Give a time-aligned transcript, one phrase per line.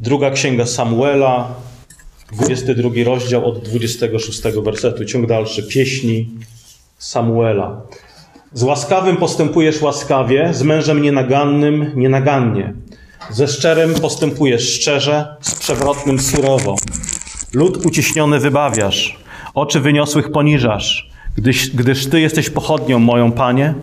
[0.00, 1.54] Druga księga Samuela,
[2.32, 6.28] 22 rozdział od 26 wersetu, ciąg dalszy, pieśni
[6.98, 7.82] Samuela.
[8.52, 12.74] Z łaskawym postępujesz łaskawie, z mężem nienagannym nienagannie.
[13.30, 16.76] Ze szczerym postępujesz szczerze, z przewrotnym surowo.
[17.52, 19.18] Lud uciśniony wybawiasz,
[19.54, 23.74] oczy wyniosłych poniżasz, gdyż, gdyż Ty jesteś pochodnią moją, Panie.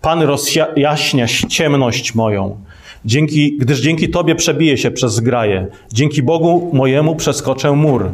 [0.00, 2.64] Pan rozjaśnia ciemność moją.
[3.04, 5.66] Dzięki, gdyż dzięki Tobie przebiję się przez zgraje.
[5.92, 8.10] Dzięki Bogu mojemu przeskoczę mur.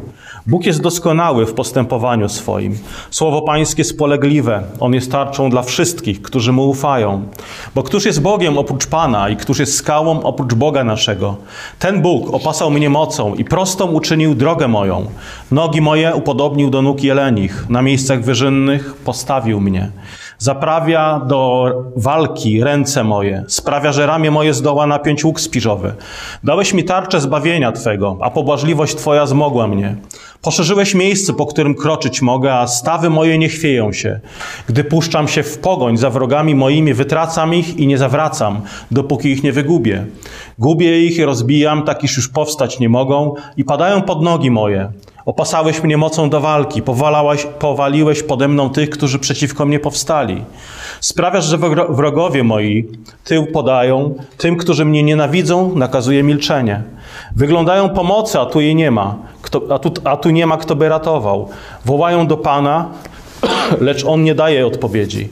[0.46, 2.79] Bóg jest doskonały w postępowaniu swoim.
[3.10, 4.62] Słowo Pańskie spolegliwe.
[4.80, 7.29] On jest tarczą dla wszystkich, którzy Mu ufają.
[7.74, 11.37] Bo któż jest Bogiem oprócz Pana i któż jest skałą oprócz Boga naszego?
[11.79, 15.07] Ten Bóg opasał mnie mocą i prostą uczynił drogę moją.
[15.51, 17.66] Nogi moje upodobnił do nóg jelenich.
[17.68, 19.91] Na miejscach wyżynnych postawił mnie.
[20.38, 25.95] Zaprawia do walki ręce moje, sprawia, że ramię moje zdoła napiąć łuk spiżowy.
[26.45, 29.96] Dałeś mi tarczę zbawienia Twego, a pobłażliwość Twoja zmogła mnie.
[30.43, 34.21] Poszerzyłeś miejsce, po którym kroczyć mogę, a stawy moje nie chwieją się.
[34.66, 39.43] Gdy puszczam się w pogoń za wrogami moimi, wytracam ich i nie zawracam, dopóki ich
[39.43, 40.07] nie wygubię.
[40.59, 44.93] Gubię ich i rozbijam, tak iż już powstać nie mogą i padają pod nogi moje.
[45.29, 46.82] Opasałeś mnie mocą do walki,
[47.59, 50.45] powaliłeś pode mną tych, którzy przeciwko mnie powstali.
[51.01, 52.88] Sprawiasz, że wrogowie moi
[53.24, 56.82] tył podają, tym, którzy mnie nienawidzą, nakazuje milczenie.
[57.37, 60.76] Wyglądają pomocy, a tu jej nie ma, kto, a, tu, a tu nie ma, kto
[60.76, 61.49] by ratował.
[61.84, 62.88] Wołają do Pana,
[63.80, 65.28] lecz On nie daje odpowiedzi.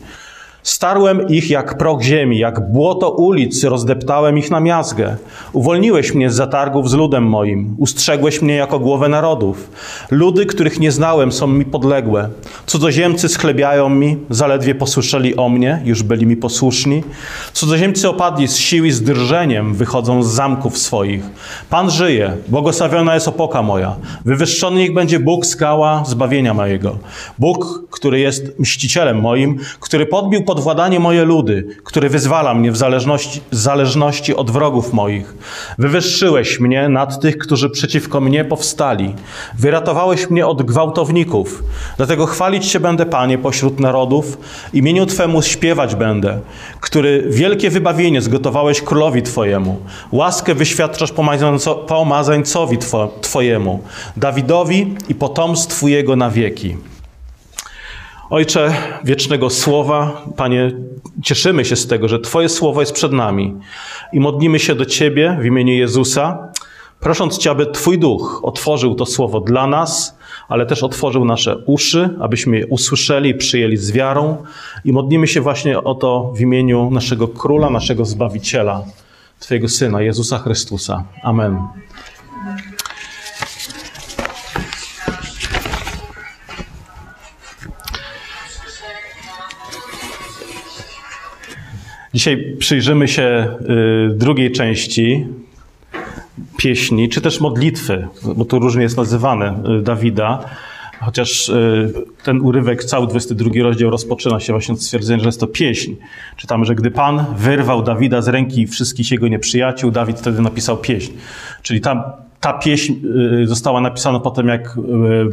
[0.67, 5.17] Starłem ich jak proch ziemi, jak błoto ulic, rozdeptałem ich na miazgę.
[5.53, 9.71] Uwolniłeś mnie z zatargów z ludem moim, ustrzegłeś mnie jako głowę narodów.
[10.11, 12.29] Ludy, których nie znałem, są mi podległe.
[12.67, 17.03] Cudzoziemcy schlebiają mi, zaledwie posłyszeli o mnie, już byli mi posłuszni.
[17.53, 21.25] Cudzoziemcy opadli z sił i z drżeniem, wychodzą z zamków swoich.
[21.71, 23.97] Pan żyje, błogosławiona jest opoka moja.
[24.25, 26.99] Wywyższony niech będzie Bóg skała zbawienia mojego.
[27.39, 32.77] Bóg, który jest mścicielem moim, który podbił pod władanie moje ludy, który wyzwala mnie w
[32.77, 35.35] zależności, zależności od wrogów moich.
[35.79, 39.15] Wywyższyłeś mnie nad tych, którzy przeciwko mnie powstali.
[39.59, 41.65] Wyratowałeś mnie od gwałtowników.
[41.97, 44.39] Dlatego chwalić się będę, Panie, pośród narodów.
[44.73, 46.41] Imieniu Twemu śpiewać będę,
[46.81, 49.77] który wielkie wybawienie zgotowałeś królowi Twojemu.
[50.13, 51.13] Łaskę wyświadczasz
[51.87, 52.79] pomazańcowi
[53.21, 53.83] Twojemu,
[54.17, 56.77] Dawidowi i potomstwu Jego na wieki.
[58.31, 60.73] Ojcze wiecznego słowa, Panie,
[61.23, 63.55] cieszymy się z tego, że Twoje słowo jest przed nami
[64.13, 66.49] i modlimy się do Ciebie w imieniu Jezusa,
[67.01, 72.11] prosząc Cię, aby Twój duch otworzył to słowo dla nas, ale też otworzył nasze uszy,
[72.21, 74.37] abyśmy je usłyszeli i przyjęli z wiarą.
[74.85, 78.85] I modlimy się właśnie o to w imieniu naszego Króla, naszego Zbawiciela,
[79.41, 81.05] Twojego Syna, Jezusa Chrystusa.
[81.23, 81.59] Amen.
[92.17, 93.49] Dzisiaj przyjrzymy się
[94.11, 95.27] y, drugiej części
[96.57, 100.45] pieśni, czy też modlitwy, bo to różnie jest nazywane, y, Dawida.
[101.01, 101.93] Chociaż y,
[102.25, 105.95] ten urywek, cały 22 rozdział rozpoczyna się właśnie od stwierdzenia, że jest to pieśń.
[106.37, 111.13] Czytamy, że gdy Pan wyrwał Dawida z ręki wszystkich jego nieprzyjaciół, Dawid wtedy napisał pieśń.
[111.63, 112.03] Czyli tam
[112.41, 112.95] ta pieśń
[113.43, 114.81] y, została napisana potem, jak y,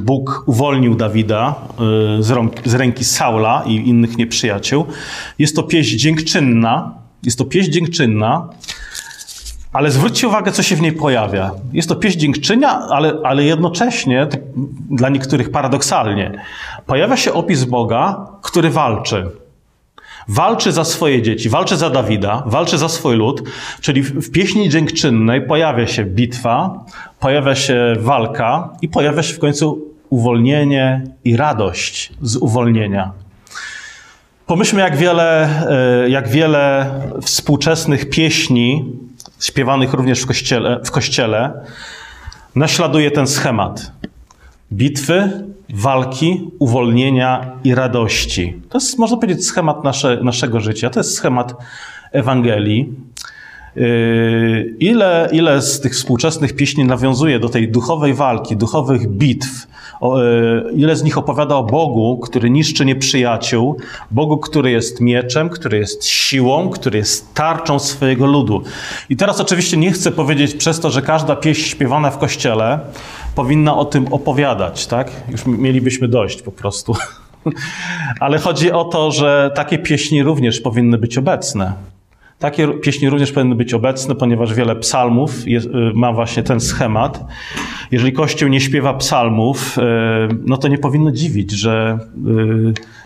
[0.02, 1.56] Bóg uwolnił Dawida
[2.19, 2.24] y,
[2.66, 4.86] z, ręki Saula i innych nieprzyjaciół.
[5.40, 6.94] Jest to pieśń dziękczynna.
[7.24, 8.50] Jest to pieśń dziękczynna,
[9.74, 11.52] ale zwróćcie uwagę, co się w niej pojawia.
[11.74, 14.28] Jest to pieśń dziękczynia, ale, ale jednocześnie,
[14.90, 16.31] dla niektórych paradoksalnie,
[16.86, 19.43] pojawia się opis Boga, który walczy.
[20.28, 23.44] Walczy za swoje dzieci, walczy za Dawida, walczy za swój lud,
[23.81, 26.85] czyli w pieśni dziękczynnej pojawia się bitwa,
[27.19, 33.12] pojawia się walka i pojawia się w końcu uwolnienie i radość z uwolnienia.
[34.45, 35.50] Pomyślmy, jak wiele,
[36.06, 38.86] e, jak wiele współczesnych pieśni,
[39.39, 41.65] śpiewanych również w kościele, w kościele
[42.56, 43.92] naśladuje ten schemat.
[44.71, 45.44] Bitwy,
[45.74, 48.62] walki, uwolnienia i radości.
[48.70, 50.90] To jest, można powiedzieć, schemat nasze, naszego życia.
[50.90, 51.56] To jest schemat
[52.12, 52.94] Ewangelii.
[53.75, 59.68] Yy, ile, ile z tych współczesnych pieśni nawiązuje do tej duchowej walki, duchowych bitw,
[60.02, 63.78] yy, ile z nich opowiada o Bogu, który niszczy nieprzyjaciół,
[64.12, 68.64] Bogu, który jest mieczem, który jest siłą, który jest tarczą swojego ludu.
[69.10, 72.80] I teraz oczywiście nie chcę powiedzieć przez to, że każda pieśń śpiewana w kościele
[73.35, 75.12] powinna o tym opowiadać, tak?
[75.30, 76.95] Już mielibyśmy dość po prostu.
[78.19, 81.74] Ale chodzi o to, że takie pieśni również powinny być obecne.
[82.39, 87.25] Takie pieśni również powinny być obecne, ponieważ wiele psalmów jest, ma właśnie ten schemat.
[87.91, 89.77] Jeżeli Kościół nie śpiewa psalmów,
[90.45, 92.00] no to nie powinno dziwić, że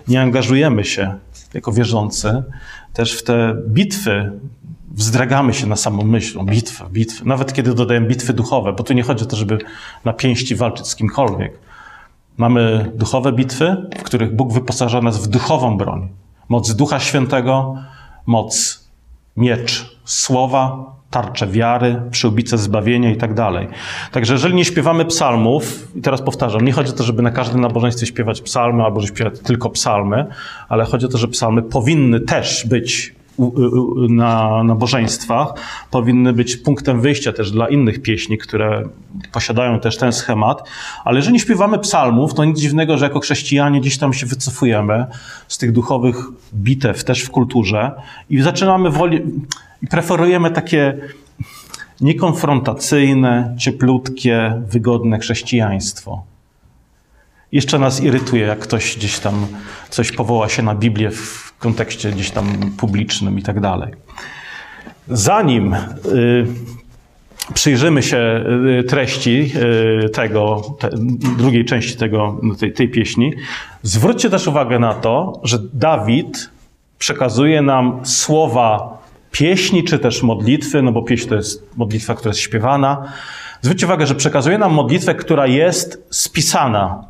[0.08, 1.14] nie angażujemy się
[1.54, 2.44] jako wierzący
[2.94, 4.32] też w te bitwy
[4.88, 7.26] wzdragamy się na samą myśl, bitwę, bitwę.
[7.26, 9.58] Nawet kiedy dodajemy bitwy duchowe, bo tu nie chodzi o to, żeby
[10.06, 11.60] na pięści walczyć z kimkolwiek.
[12.38, 16.08] Mamy duchowe bitwy, w których Bóg wyposaża nas w duchową broń.
[16.50, 17.76] Moc Ducha Świętego,
[18.26, 18.84] moc
[19.38, 23.68] miecz słowa, tarcze wiary, przyłbice zbawienia i tak dalej.
[24.12, 27.62] Także jeżeli nie śpiewamy psalmów, i teraz powtarzam, nie chodzi o to, żeby na każdym
[27.62, 30.26] nabożeństwie śpiewać psalmy, albo żeby śpiewać tylko psalmy,
[30.70, 33.17] ale chodzi o to, że psalmy powinny też być
[34.10, 35.54] na nabożeństwach
[35.92, 38.84] powinny być punktem wyjścia też dla innych pieśni, które
[39.32, 40.70] posiadają też ten schemat.
[41.06, 45.06] Ale jeżeli śpiewamy psalmów, to nic dziwnego, że jako chrześcijanie gdzieś tam się wycofujemy
[45.48, 46.16] z tych duchowych
[46.54, 47.92] bitew też w kulturze
[48.30, 49.22] i zaczynamy woli,
[49.82, 50.98] i preferujemy takie
[52.02, 56.24] niekonfrontacyjne, cieplutkie, wygodne chrześcijaństwo.
[57.52, 59.48] Jeszcze nas irytuje, jak ktoś gdzieś tam
[59.90, 62.46] coś powoła się na Biblię w kontekście gdzieś tam
[62.78, 63.94] publicznym i tak dalej.
[65.08, 65.78] Zanim y,
[67.54, 68.46] przyjrzymy się
[68.80, 69.52] y, treści
[70.06, 70.90] y, tego, te,
[71.38, 73.34] drugiej części tego, tej, tej pieśni,
[73.84, 76.50] zwróćcie też uwagę na to, że Dawid
[77.00, 78.98] przekazuje nam słowa
[79.32, 83.14] pieśni, czy też modlitwy, no bo pieśń to jest modlitwa, która jest śpiewana.
[83.62, 87.04] Zwróćcie uwagę, że przekazuje nam modlitwę, która jest spisana.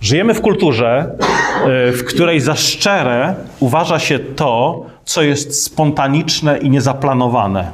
[0.00, 6.70] Żyjemy w kulturze, e, w której za szczere uważa się to, co jest spontaniczne i
[6.70, 7.70] niezaplanowane.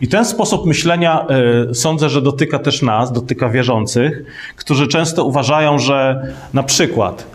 [0.00, 1.26] I ten sposób myślenia
[1.70, 4.24] e, sądzę, że dotyka też nas, dotyka wierzących,
[4.56, 7.26] którzy często uważają, że na przykład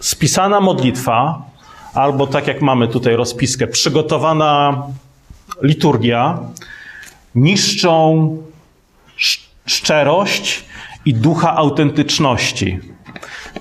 [0.00, 1.42] spisana modlitwa,
[1.94, 4.82] albo tak jak mamy tutaj rozpiskę, przygotowana
[5.62, 6.38] liturgia,
[7.34, 8.36] niszczą
[9.66, 10.64] szczerość
[11.04, 12.93] i ducha autentyczności.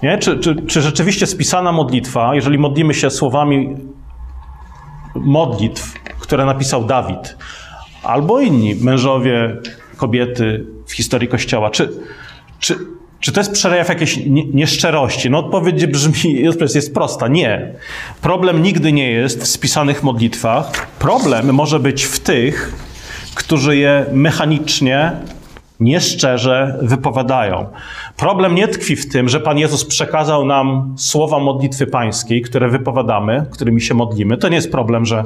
[0.04, 0.18] Nie?
[0.18, 3.76] Czy, czy, czy rzeczywiście spisana modlitwa, jeżeli modlimy się słowami
[5.16, 7.38] modlitw, które napisał Dawid,
[8.04, 9.58] albo inni mężowie,
[9.98, 11.90] kobiety w historii Kościoła, czy,
[12.60, 12.76] czy,
[13.20, 14.20] czy to jest przejaw jakiejś
[14.54, 15.30] nieszczerości?
[15.30, 16.44] No odpowiedź brzmi,
[16.76, 17.28] jest prosta.
[17.28, 17.74] Nie.
[18.22, 20.88] Problem nigdy nie jest w spisanych modlitwach.
[21.00, 22.74] Problem może być w tych,
[23.36, 25.12] którzy je mechanicznie
[25.80, 27.66] nieszczerze wypowiadają.
[28.18, 33.46] Problem nie tkwi w tym, że Pan Jezus przekazał nam słowa modlitwy pańskiej, które wypowiadamy,
[33.52, 34.38] którymi się modlimy.
[34.38, 35.24] To nie jest problem, że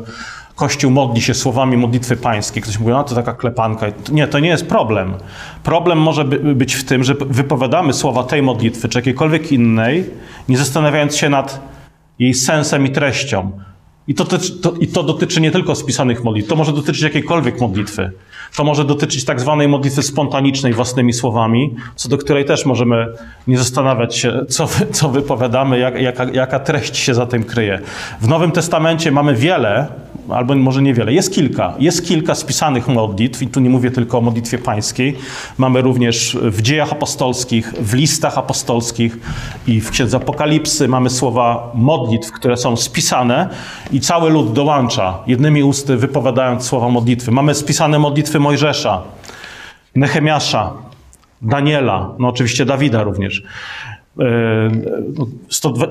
[0.57, 2.63] Kościół modli się słowami modlitwy pańskiej.
[2.63, 3.85] Ktoś mówi, no to taka klepanka.
[4.11, 5.13] Nie, to nie jest problem.
[5.63, 10.09] Problem może być w tym, że wypowiadamy słowa tej modlitwy, czy jakiejkolwiek innej,
[10.49, 11.61] nie zastanawiając się nad
[12.19, 13.51] jej sensem i treścią.
[14.07, 14.25] I to,
[14.61, 18.11] to, I to dotyczy nie tylko spisanych modlitw, to może dotyczyć jakiejkolwiek modlitwy.
[18.55, 23.07] To może dotyczyć tak zwanej modlitwy spontanicznej własnymi słowami, co do której też możemy
[23.47, 27.81] nie zastanawiać się, co, co wypowiadamy, jak, jaka, jaka treść się za tym kryje.
[28.21, 29.87] W Nowym Testamencie mamy wiele,
[30.29, 34.21] albo może niewiele, jest kilka, jest kilka spisanych modlitw i tu nie mówię tylko o
[34.21, 35.17] modlitwie pańskiej.
[35.57, 39.17] Mamy również w dziejach apostolskich, w listach apostolskich
[39.67, 43.49] i w księdze Apokalipsy mamy słowa modlitw, które są spisane
[43.91, 47.31] i cały lud dołącza, jednymi usty wypowiadając słowa modlitwy.
[47.31, 49.01] Mamy spisane modlitwy Mojżesza,
[49.95, 50.73] Nehemiasza,
[51.41, 53.43] Daniela, no oczywiście Dawida również.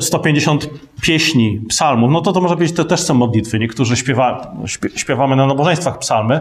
[0.01, 0.69] 150 e,
[1.03, 3.59] pieśni, psalmów, no to to może być, to też są modlitwy.
[3.59, 4.57] Niektórzy śpiewa,
[4.97, 6.41] śpiewamy na nabożeństwach psalmy,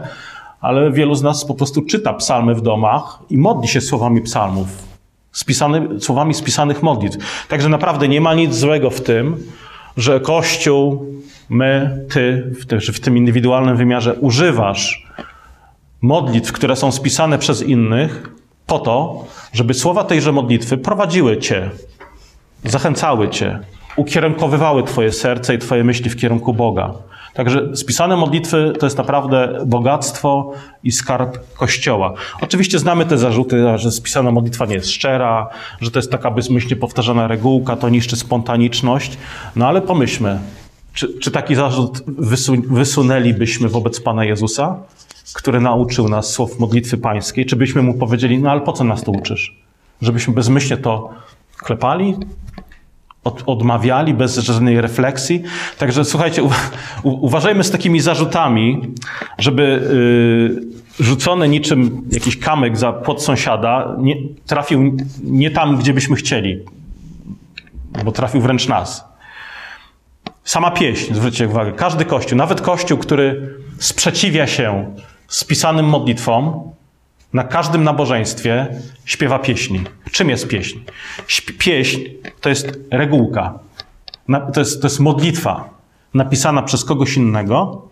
[0.60, 4.68] ale wielu z nas po prostu czyta psalmy w domach i modli się słowami psalmów,
[5.32, 7.46] spisany, słowami spisanych modlitw.
[7.48, 9.36] Także naprawdę nie ma nic złego w tym,
[9.96, 11.06] że Kościół,
[11.48, 15.06] my, ty, w tym, w tym indywidualnym wymiarze używasz
[16.02, 18.35] modlitw, które są spisane przez innych,
[18.66, 21.70] po to, żeby słowa tejże modlitwy prowadziły cię,
[22.64, 23.58] zachęcały cię,
[23.96, 26.92] ukierunkowywały twoje serce i twoje myśli w kierunku Boga.
[27.34, 30.52] Także spisane modlitwy to jest naprawdę bogactwo
[30.84, 32.12] i skarb Kościoła.
[32.40, 35.48] Oczywiście znamy te zarzuty, że spisana modlitwa nie jest szczera,
[35.80, 39.18] że to jest taka bezmyślnie powtarzana regułka, to niszczy spontaniczność.
[39.56, 40.38] No ale pomyślmy,
[40.96, 42.02] czy, czy taki zarzut
[42.68, 44.76] wysunęlibyśmy wobec Pana Jezusa?
[45.34, 49.02] który nauczył nas słów modlitwy pańskiej, czy byśmy mu powiedzieli, no ale po co nas
[49.02, 49.56] to uczysz?
[50.02, 51.10] Żebyśmy bezmyślnie to
[51.58, 52.14] klepali,
[53.24, 55.42] od, odmawiali bez żadnej refleksji.
[55.78, 56.46] Także słuchajcie, u,
[57.02, 58.80] u, uważajmy z takimi zarzutami,
[59.38, 59.62] żeby
[61.00, 66.60] y, rzucony niczym jakiś kamyk za pod sąsiada nie, trafił nie tam, gdzie byśmy chcieli,
[68.04, 69.15] bo trafił wręcz nas.
[70.46, 74.94] Sama pieśń, zwróćcie uwagę, każdy kościół, nawet kościół, który sprzeciwia się
[75.28, 76.70] spisanym modlitwom,
[77.32, 78.66] na każdym nabożeństwie
[79.04, 79.80] śpiewa pieśni.
[80.10, 80.78] Czym jest pieśń?
[81.58, 82.00] Pieśń
[82.40, 83.58] to jest regułka,
[84.54, 85.68] to jest, to jest modlitwa
[86.14, 87.82] napisana przez kogoś innego,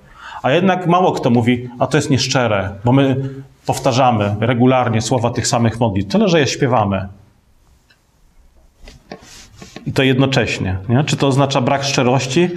[0.42, 3.16] a jednak mało kto mówi, a to jest nieszczere, bo my
[3.66, 7.08] powtarzamy regularnie słowa tych samych modlitw, tyle że je śpiewamy.
[9.86, 10.78] I to jednocześnie.
[10.88, 11.04] Nie?
[11.04, 12.48] Czy to oznacza brak szczerości,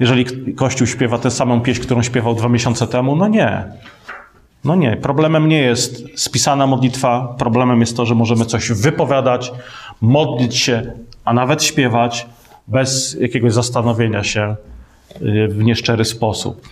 [0.00, 3.16] jeżeli Kościół śpiewa tę samą pieśń, którą śpiewał dwa miesiące temu?
[3.16, 3.64] No nie.
[4.64, 4.96] No nie.
[4.96, 9.52] Problemem nie jest spisana modlitwa, problemem jest to, że możemy coś wypowiadać,
[10.00, 10.92] modlić się,
[11.24, 12.26] a nawet śpiewać
[12.68, 14.56] bez jakiegoś zastanowienia się
[15.22, 16.68] y, w nieszczery sposób.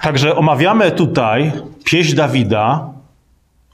[0.00, 1.52] Także omawiamy tutaj
[1.84, 2.90] pieśń Dawida,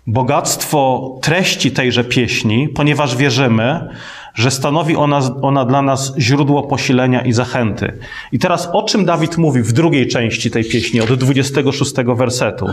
[0.07, 3.89] bogactwo treści tejże pieśni, ponieważ wierzymy,
[4.35, 7.99] że stanowi ona, ona dla nas źródło posilenia i zachęty.
[8.33, 12.67] I teraz o czym Dawid mówi w drugiej części tej pieśni, od 26 wersetu?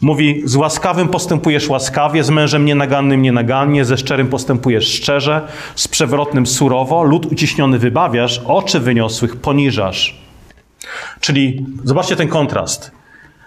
[0.00, 6.46] Mówi, z łaskawym postępujesz łaskawie, z mężem nienagannym nienagannie, ze szczerym postępujesz szczerze, z przewrotnym
[6.46, 10.20] surowo, lud uciśniony wybawiasz, oczy wyniosłych poniżasz.
[11.20, 12.97] Czyli zobaczcie ten kontrast.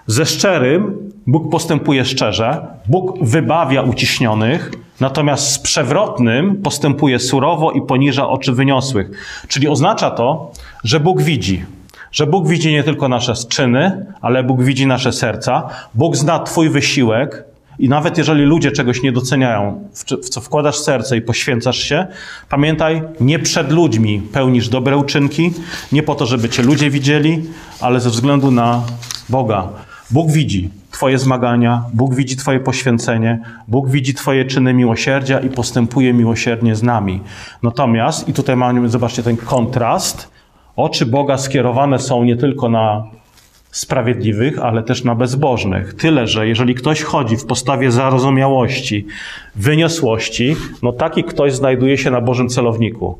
[0.08, 8.30] Ze szczerym Bóg postępuje szczerze, Bóg wybawia uciśnionych, natomiast z przewrotnym postępuje surowo i poniża
[8.30, 9.12] oczy wyniosłych.
[9.48, 10.52] Czyli oznacza to,
[10.84, 11.66] że Bóg widzi.
[12.12, 15.70] Że Bóg widzi nie tylko nasze czyny, ale Bóg widzi nasze serca.
[15.94, 17.44] Bóg zna Twój wysiłek,
[17.80, 19.90] i nawet jeżeli ludzie czegoś nie doceniają,
[20.24, 22.08] w co wkładasz serce i poświęcasz się,
[22.50, 25.54] pamiętaj, nie przed ludźmi pełnisz dobre uczynki,
[25.92, 27.44] nie po to, żeby cię ludzie widzieli,
[27.80, 28.82] ale ze względu na
[29.30, 29.70] Boga.
[30.12, 36.14] Bóg widzi Twoje zmagania, Bóg widzi Twoje poświęcenie, Bóg widzi Twoje czyny miłosierdzia i postępuje
[36.14, 37.20] miłosiernie z nami.
[37.64, 40.32] Natomiast, i tutaj mamy, zobaczcie ten kontrast,
[40.76, 43.04] oczy Boga skierowane są nie tylko na
[43.72, 45.94] sprawiedliwych, ale też na bezbożnych.
[45.94, 49.06] Tyle, że jeżeli ktoś chodzi w postawie zarozumiałości,
[49.56, 53.18] wyniosłości, no taki ktoś znajduje się na Bożym celowniku.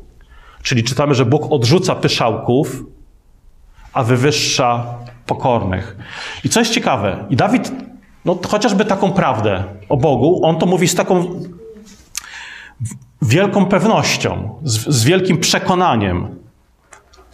[0.62, 2.84] Czyli czytamy, że Bóg odrzuca pyszałków,
[3.92, 4.84] a wywyższa
[5.34, 5.96] pokornych.
[6.44, 7.72] I co jest ciekawe, i Dawid,
[8.24, 11.40] no chociażby taką prawdę o Bogu, on to mówi z taką
[13.22, 16.28] wielką pewnością, z, z wielkim przekonaniem.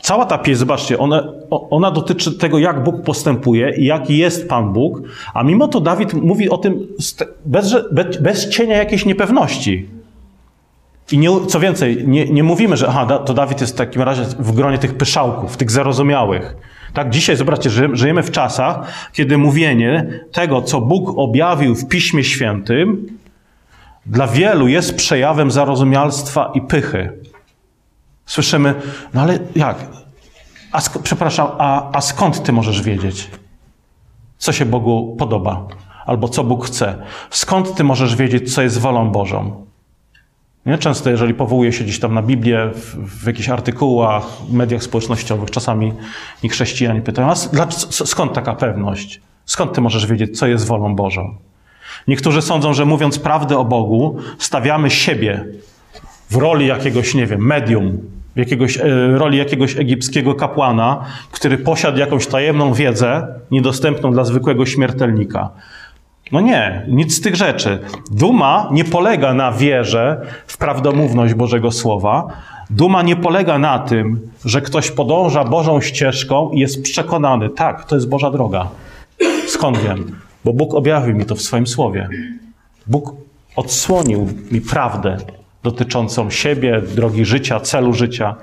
[0.03, 4.73] Cała ta pieśń, zobaczcie, ona, ona dotyczy tego, jak Bóg postępuje i jaki jest Pan
[4.73, 5.03] Bóg,
[5.35, 6.87] a mimo to Dawid mówi o tym
[7.45, 9.89] bez, bez, bez cienia jakiejś niepewności.
[11.13, 14.23] I nie, co więcej, nie, nie mówimy, że aha, to Dawid jest w takim razie
[14.23, 16.57] w gronie tych pyszałków, tych zarozumiałych.
[16.95, 23.07] Tak, dzisiaj zobaczcie, żyjemy w czasach, kiedy mówienie tego, co Bóg objawił w Piśmie Świętym,
[24.07, 27.13] dla wielu jest przejawem zarozumialstwa i pychy.
[28.27, 28.75] Słyszymy,
[29.15, 29.77] no ale jak?
[30.73, 33.31] A sk- przepraszam, a, a skąd ty możesz wiedzieć,
[34.39, 35.67] co się Bogu podoba?
[36.07, 37.03] Albo co Bóg chce?
[37.31, 39.67] Skąd ty możesz wiedzieć, co jest wolą Bożą?
[40.67, 40.79] Nie?
[40.79, 45.93] Często, jeżeli powołuje się gdzieś tam na Biblię, w, w jakichś artykułach, mediach społecznościowych, czasami
[46.43, 47.35] i chrześcijanie pytają, a
[47.91, 49.21] skąd taka pewność?
[49.45, 51.37] Skąd ty możesz wiedzieć, co jest wolą Bożą?
[52.09, 55.45] Niektórzy sądzą, że mówiąc prawdę o Bogu, stawiamy siebie
[56.31, 57.99] w roli jakiegoś, nie wiem, medium,
[58.37, 64.67] w jakiegoś, e, roli jakiegoś egipskiego kapłana, który posiadł jakąś tajemną wiedzę, niedostępną dla zwykłego
[64.67, 65.51] śmiertelnika.
[66.33, 67.79] No nie, nic z tych rzeczy.
[68.11, 72.27] Duma nie polega na wierze w prawdomówność Bożego Słowa.
[72.71, 77.95] Duma nie polega na tym, że ktoś podąża Bożą ścieżką i jest przekonany, tak, to
[77.95, 78.69] jest Boża droga.
[79.47, 80.17] Skąd wiem?
[80.45, 82.09] Bo Bóg objawił mi to w swoim słowie.
[82.87, 83.15] Bóg
[83.57, 85.17] odsłonił mi prawdę
[85.63, 88.35] dotyczącą siebie, drogi życia, celu życia.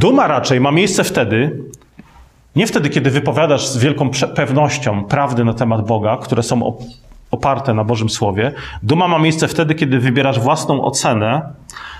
[0.00, 1.58] Duma raczej ma miejsce wtedy,
[2.56, 6.76] nie wtedy, kiedy wypowiadasz z wielką pewnością prawdy na temat Boga, które są
[7.34, 8.52] oparte na Bożym Słowie.
[8.82, 11.42] Duma ma miejsce wtedy, kiedy wybierasz własną ocenę,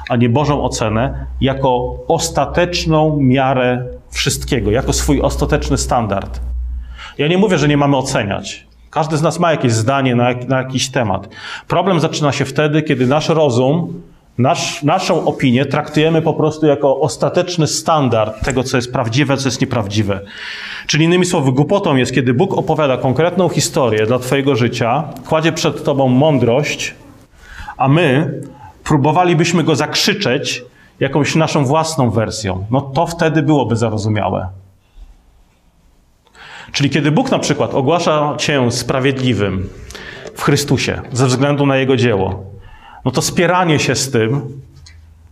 [0.08, 6.40] a nie Bożą ocenę, jako ostateczną miarę wszystkiego, jako swój ostateczny standard.
[7.18, 8.66] Ja nie mówię, że nie mamy oceniać.
[8.90, 11.28] Każdy z nas ma jakieś zdanie na, na jakiś temat.
[11.68, 14.02] Problem zaczyna się wtedy, kiedy nasz rozum
[14.38, 19.60] Nasz, naszą opinię traktujemy po prostu jako ostateczny standard tego, co jest prawdziwe, co jest
[19.60, 20.20] nieprawdziwe.
[20.86, 25.84] Czyli innymi słowy, głupotą jest, kiedy Bóg opowiada konkretną historię dla Twojego życia, kładzie przed
[25.84, 26.94] Tobą mądrość,
[27.76, 28.40] a my
[28.84, 30.64] próbowalibyśmy go zakrzyczeć
[31.00, 32.66] jakąś naszą własną wersją.
[32.70, 34.48] No to wtedy byłoby zarozumiałe.
[36.72, 39.68] Czyli kiedy Bóg na przykład ogłasza Cię sprawiedliwym
[40.34, 42.44] w Chrystusie ze względu na Jego dzieło,
[43.04, 44.62] no to spieranie się z tym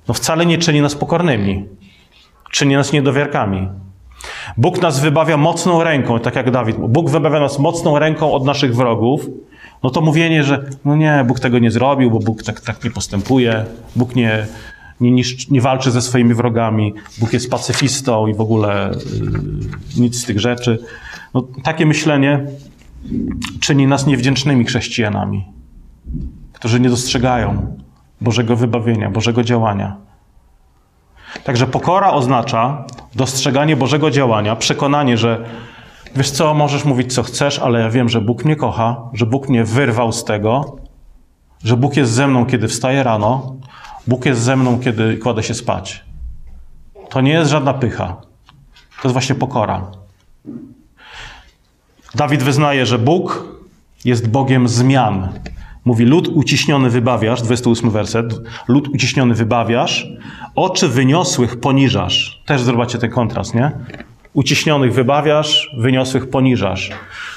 [0.09, 1.69] no wcale nie czyni nas pokornymi.
[2.51, 3.69] Czyni nas niedowiarkami.
[4.57, 6.77] Bóg nas wybawia mocną ręką, tak jak Dawid.
[6.77, 9.27] Bóg wybawia nas mocną ręką od naszych wrogów.
[9.83, 12.91] No to mówienie, że no nie, Bóg tego nie zrobił, bo Bóg tak, tak nie
[12.91, 13.65] postępuje,
[13.97, 14.47] Bóg nie,
[15.01, 18.91] nie, niszcz, nie walczy ze swoimi wrogami, Bóg jest pacyfistą i w ogóle
[19.97, 20.79] yy, nic z tych rzeczy.
[21.35, 22.47] No, takie myślenie
[23.61, 25.45] czyni nas niewdzięcznymi chrześcijanami,
[26.53, 27.77] którzy nie dostrzegają
[28.21, 29.97] Bożego wybawienia, Bożego działania.
[31.45, 32.85] Także pokora oznacza
[33.15, 35.45] dostrzeganie Bożego działania, przekonanie, że
[36.17, 39.49] wiesz co, możesz mówić co chcesz, ale ja wiem, że Bóg mnie kocha, że Bóg
[39.49, 40.77] mnie wyrwał z tego,
[41.65, 43.57] że Bóg jest ze mną, kiedy wstaję rano,
[44.07, 46.05] Bóg jest ze mną, kiedy kładę się spać.
[47.09, 48.17] To nie jest żadna pycha.
[49.03, 49.87] To jest właśnie pokora.
[52.15, 53.45] Dawid wyznaje, że Bóg
[54.05, 55.29] jest Bogiem zmian.
[55.85, 60.09] Mówi, lud uciśniony wybawiasz, 28 werset, lud uciśniony wybawiasz,
[60.55, 62.43] oczy wyniosłych poniżasz.
[62.47, 63.71] Też zobaczcie ten kontrast, nie?
[64.33, 66.91] Uciśnionych wybawiasz, wyniosłych poniżasz.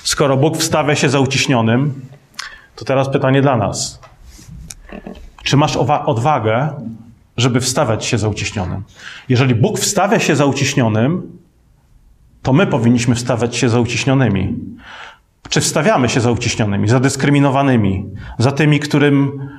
[0.04, 1.94] Skoro Bóg wstawia się za uciśnionym,
[2.76, 4.02] to teraz pytanie dla nas.
[5.44, 6.70] Czy masz odwagę,
[7.38, 8.84] żeby wstawiać się za uciśnionym?
[9.30, 11.38] Jeżeli Bóg wstawia się za uciśnionym,
[12.42, 14.56] to my powinniśmy wstawiać się za uciśnionymi.
[15.50, 18.06] Czy wstawiamy się za uciśnionymi, za dyskryminowanymi,
[18.38, 19.50] za tymi, którym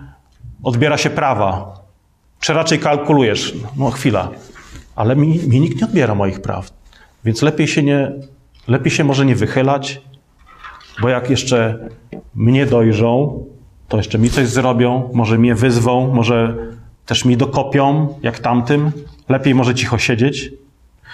[0.62, 1.74] odbiera się prawa?
[2.40, 4.30] Czy raczej kalkulujesz, no chwila,
[4.96, 6.70] ale mi, mi nikt nie odbiera moich praw,
[7.24, 8.12] więc lepiej się, nie,
[8.68, 10.02] lepiej się może nie wychylać,
[11.02, 11.88] bo jak jeszcze
[12.34, 13.44] mnie dojrzą,
[13.88, 16.56] to jeszcze mi coś zrobią, może mnie wyzwą, może
[17.06, 18.92] też mi dokopią, jak tamtym.
[19.28, 20.52] Lepiej może cicho siedzieć.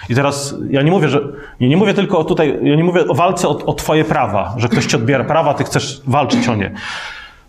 [0.09, 1.21] I teraz ja nie mówię, że
[1.59, 4.55] ja nie mówię tylko o tutaj, ja nie mówię o walce o, o twoje prawa,
[4.57, 6.71] że ktoś ci odbiera prawa, ty chcesz walczyć o nie.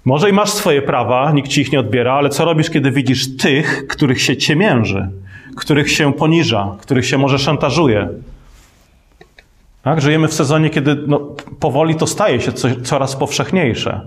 [0.04, 3.36] Może i masz swoje prawa, nikt ci ich nie odbiera, ale co robisz, kiedy widzisz
[3.36, 5.10] tych, których się ciemięży,
[5.56, 8.08] których się poniża, których się może szantażuje?
[9.82, 10.00] Tak?
[10.00, 11.18] Żyjemy w sezonie, kiedy no,
[11.60, 14.00] powoli to staje się co, coraz powszechniejsze.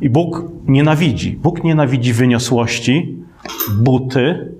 [0.00, 1.32] I Bóg nienawidzi.
[1.32, 3.16] Bóg nienawidzi wyniosłości,
[3.78, 4.52] buty.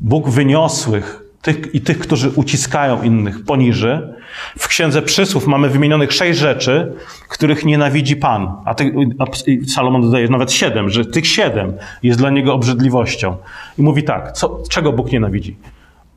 [0.00, 4.14] Bóg wyniosłych tych, i tych, którzy uciskają innych, poniży.
[4.58, 6.92] W Księdze Przysłów mamy wymienionych sześć rzeczy,
[7.28, 8.52] których nienawidzi Pan.
[8.64, 9.24] A, ty, a
[9.66, 13.36] Salomon dodaje nawet siedem, że tych siedem jest dla niego obrzydliwością.
[13.78, 15.56] I mówi tak, co, czego Bóg nienawidzi?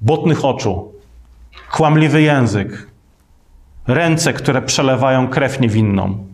[0.02, 0.92] Botnych oczu,
[1.72, 2.88] kłamliwy język,
[3.88, 6.26] ręce, które przelewają krew niewinną,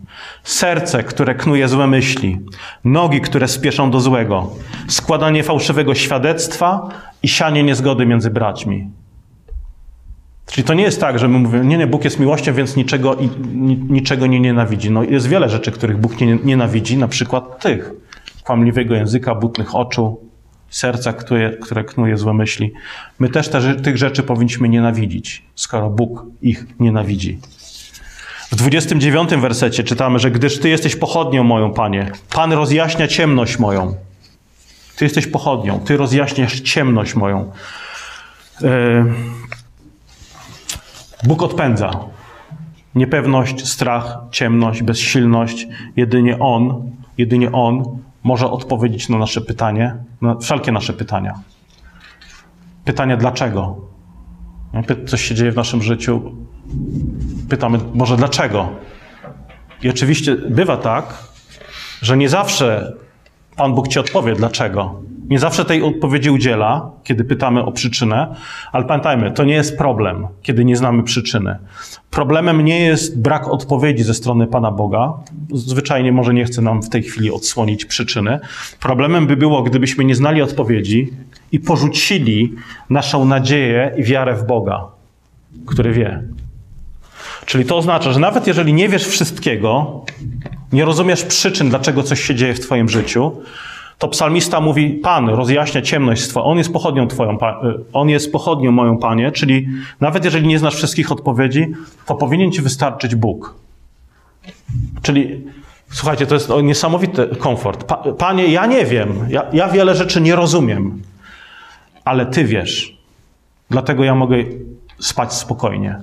[0.42, 2.40] serce, które knuje złe myśli,
[2.84, 4.50] nogi, które spieszą do złego,
[4.88, 6.88] składanie fałszywego świadectwa
[7.22, 8.90] i sianie niezgody między braćmi.
[10.46, 13.16] Czyli to nie jest tak, że my mówimy, nie, nie, Bóg jest miłością, więc niczego,
[13.88, 14.90] niczego nie nienawidzi.
[14.90, 17.92] No jest wiele rzeczy, których Bóg nie nienawidzi, na przykład tych.
[18.44, 20.20] Kłamliwego języka, butnych oczu,
[20.70, 22.72] serca, które, które knuje złe myśli.
[23.18, 27.38] My też te, tych rzeczy powinniśmy nienawidzić, skoro Bóg ich nienawidzi.
[28.52, 33.94] W 29 wersecie czytamy, że gdyż Ty jesteś pochodnią moją, Panie, Pan rozjaśnia ciemność moją.
[34.96, 37.52] Ty jesteś pochodnią, Ty rozjaśniasz ciemność moją.
[38.62, 39.04] E,
[41.24, 41.90] Bóg odpędza
[42.94, 45.66] niepewność, strach, ciemność, bezsilność.
[45.96, 51.34] Jedynie On, jedynie On może odpowiedzieć na nasze pytanie, na wszelkie nasze pytania.
[52.84, 53.76] Pytanie dlaczego?
[55.06, 56.32] Coś się dzieje w naszym życiu.
[57.48, 58.68] Pytamy, może dlaczego?
[59.82, 61.14] I oczywiście bywa tak,
[62.02, 62.92] że nie zawsze
[63.56, 65.02] Pan Bóg ci odpowie, dlaczego.
[65.28, 68.34] Nie zawsze tej odpowiedzi udziela, kiedy pytamy o przyczynę,
[68.72, 71.58] ale pamiętajmy, to nie jest problem, kiedy nie znamy przyczyny.
[72.10, 75.12] Problemem nie jest brak odpowiedzi ze strony Pana Boga.
[75.54, 78.40] Zwyczajnie może nie chce nam w tej chwili odsłonić przyczyny.
[78.80, 81.10] Problemem by było, gdybyśmy nie znali odpowiedzi
[81.52, 82.54] i porzucili
[82.90, 84.84] naszą nadzieję i wiarę w Boga,
[85.66, 86.22] który wie.
[87.46, 90.04] Czyli to oznacza, że nawet jeżeli nie wiesz wszystkiego,
[90.72, 93.32] nie rozumiesz przyczyn, dlaczego coś się dzieje w Twoim życiu,
[93.98, 96.42] to psalmista mówi: Pan rozjaśnia ciemność swą.
[96.42, 97.38] On jest pochodnią Twoją, y,
[97.92, 99.32] on jest pochodnią moją, Panie.
[99.32, 99.68] Czyli
[100.00, 101.66] nawet jeżeli nie znasz wszystkich odpowiedzi,
[102.06, 103.54] to powinien Ci wystarczyć Bóg.
[105.02, 105.44] Czyli
[105.90, 107.92] słuchajcie, to jest niesamowity komfort.
[108.18, 111.02] Panie, ja nie wiem, ja, ja wiele rzeczy nie rozumiem,
[112.04, 112.98] ale Ty wiesz.
[113.70, 114.36] Dlatego ja mogę
[114.98, 116.00] spać spokojnie.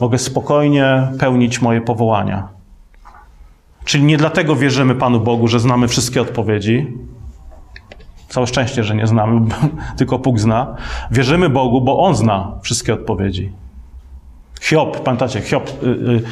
[0.00, 2.48] Mogę spokojnie pełnić moje powołania.
[3.84, 6.86] Czyli nie dlatego wierzymy Panu Bogu, że znamy wszystkie odpowiedzi.
[8.28, 9.40] Całe szczęście, że nie znamy,
[9.98, 10.76] tylko Bóg zna.
[11.10, 13.52] Wierzymy Bogu, bo On zna wszystkie odpowiedzi.
[14.60, 16.22] Hiob, pamiętacie, Hiob, y, y,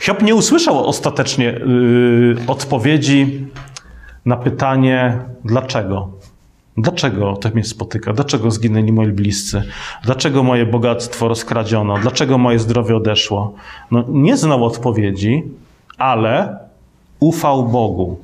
[0.00, 3.46] Hiob nie usłyszał ostatecznie y, odpowiedzi
[4.24, 6.08] na pytanie dlaczego.
[6.76, 8.12] Dlaczego to mnie spotyka?
[8.12, 9.62] Dlaczego zginęli moi bliscy?
[10.02, 11.98] Dlaczego moje bogactwo rozkradziono?
[11.98, 13.54] Dlaczego moje zdrowie odeszło?
[13.90, 15.42] No, nie znał odpowiedzi,
[15.98, 16.58] ale
[17.20, 18.18] ufał Bogu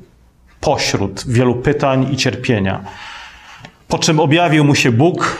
[0.61, 2.83] pośród wielu pytań i cierpienia.
[3.87, 5.37] Po czym objawił mu się Bóg,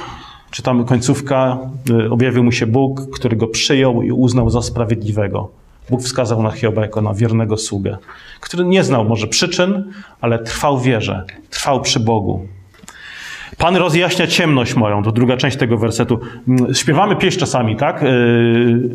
[0.52, 5.50] czytamy końcówka, y, objawił mu się Bóg, który go przyjął i uznał za sprawiedliwego.
[5.90, 7.98] Bóg wskazał na Hioba jako na wiernego sługę,
[8.40, 12.48] który nie znał może przyczyn, ale trwał wierze, trwał przy Bogu.
[13.62, 16.20] Pan rozjaśnia ciemność moją, to druga część tego wersetu.
[16.48, 18.04] Mm, śpiewamy pieśń czasami, tak?
[18.04, 18.90] Y, y,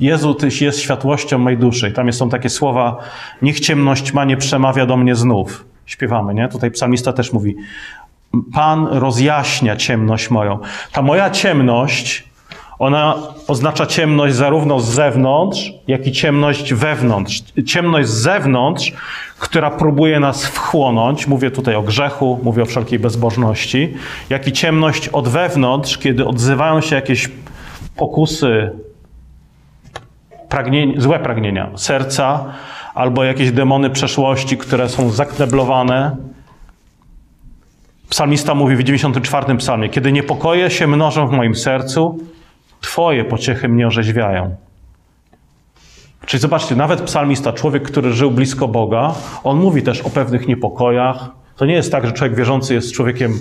[0.00, 1.92] Jezu, Tyś jest światłością mojej duszy.
[1.92, 2.98] Tam są takie słowa,
[3.42, 5.64] niech ciemność ma nie przemawia do mnie znów.
[5.86, 6.48] Śpiewamy, nie?
[6.48, 7.56] Tutaj psalmista też mówi,
[8.52, 10.58] Pan rozjaśnia ciemność moją.
[10.92, 12.28] Ta moja ciemność,
[12.78, 13.14] ona
[13.48, 17.42] oznacza ciemność zarówno z zewnątrz, jak i ciemność wewnątrz.
[17.66, 18.92] Ciemność z zewnątrz,
[19.38, 23.94] która próbuje nas wchłonąć, mówię tutaj o grzechu, mówię o wszelkiej bezbożności,
[24.30, 27.30] jak i ciemność od wewnątrz, kiedy odzywają się jakieś
[27.96, 28.70] pokusy,
[30.48, 32.44] pragnienia, złe pragnienia serca,
[32.94, 36.16] albo jakieś demony przeszłości, które są zakneblowane,
[38.08, 42.18] Psalmista mówi w 94 psalmie, kiedy niepokoje się mnożą w moim sercu,
[42.86, 44.56] Twoje pociechy mnie orzeźwiają.
[46.26, 51.28] Czyli zobaczcie, nawet psalmista, człowiek, który żył blisko Boga, on mówi też o pewnych niepokojach.
[51.56, 53.32] To nie jest tak, że człowiek wierzący jest człowiekiem,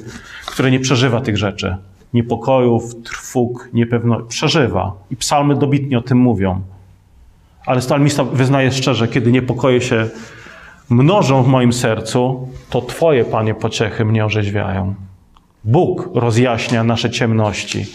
[0.45, 1.77] który nie przeżywa tych rzeczy.
[2.13, 4.27] Niepokojów, trwóg, niepewności.
[4.29, 4.93] Przeżywa.
[5.11, 6.61] I psalmy dobitnie o tym mówią.
[7.65, 10.09] Ale psalmista wyznaje szczerze, kiedy niepokoje się
[10.89, 14.95] mnożą w moim sercu, to Twoje, Panie, pociechy mnie orzeźwiają.
[15.65, 17.85] Bóg rozjaśnia nasze ciemności.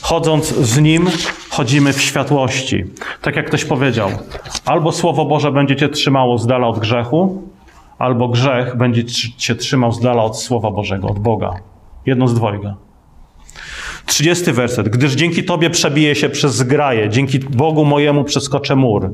[0.00, 1.06] Chodząc z Nim,
[1.50, 2.84] chodzimy w światłości.
[3.22, 4.10] Tak jak ktoś powiedział,
[4.64, 7.42] albo Słowo Boże będzie Cię trzymało z dala od grzechu,
[7.98, 9.04] albo grzech będzie
[9.36, 11.54] Cię trzymał z dala od Słowa Bożego, od Boga.
[12.06, 12.74] Jedno z dwojga.
[14.06, 14.88] Trzydziesty werset.
[14.88, 19.10] Gdyż dzięki Tobie przebiję się przez zgraje, dzięki Bogu mojemu przeskoczę mur.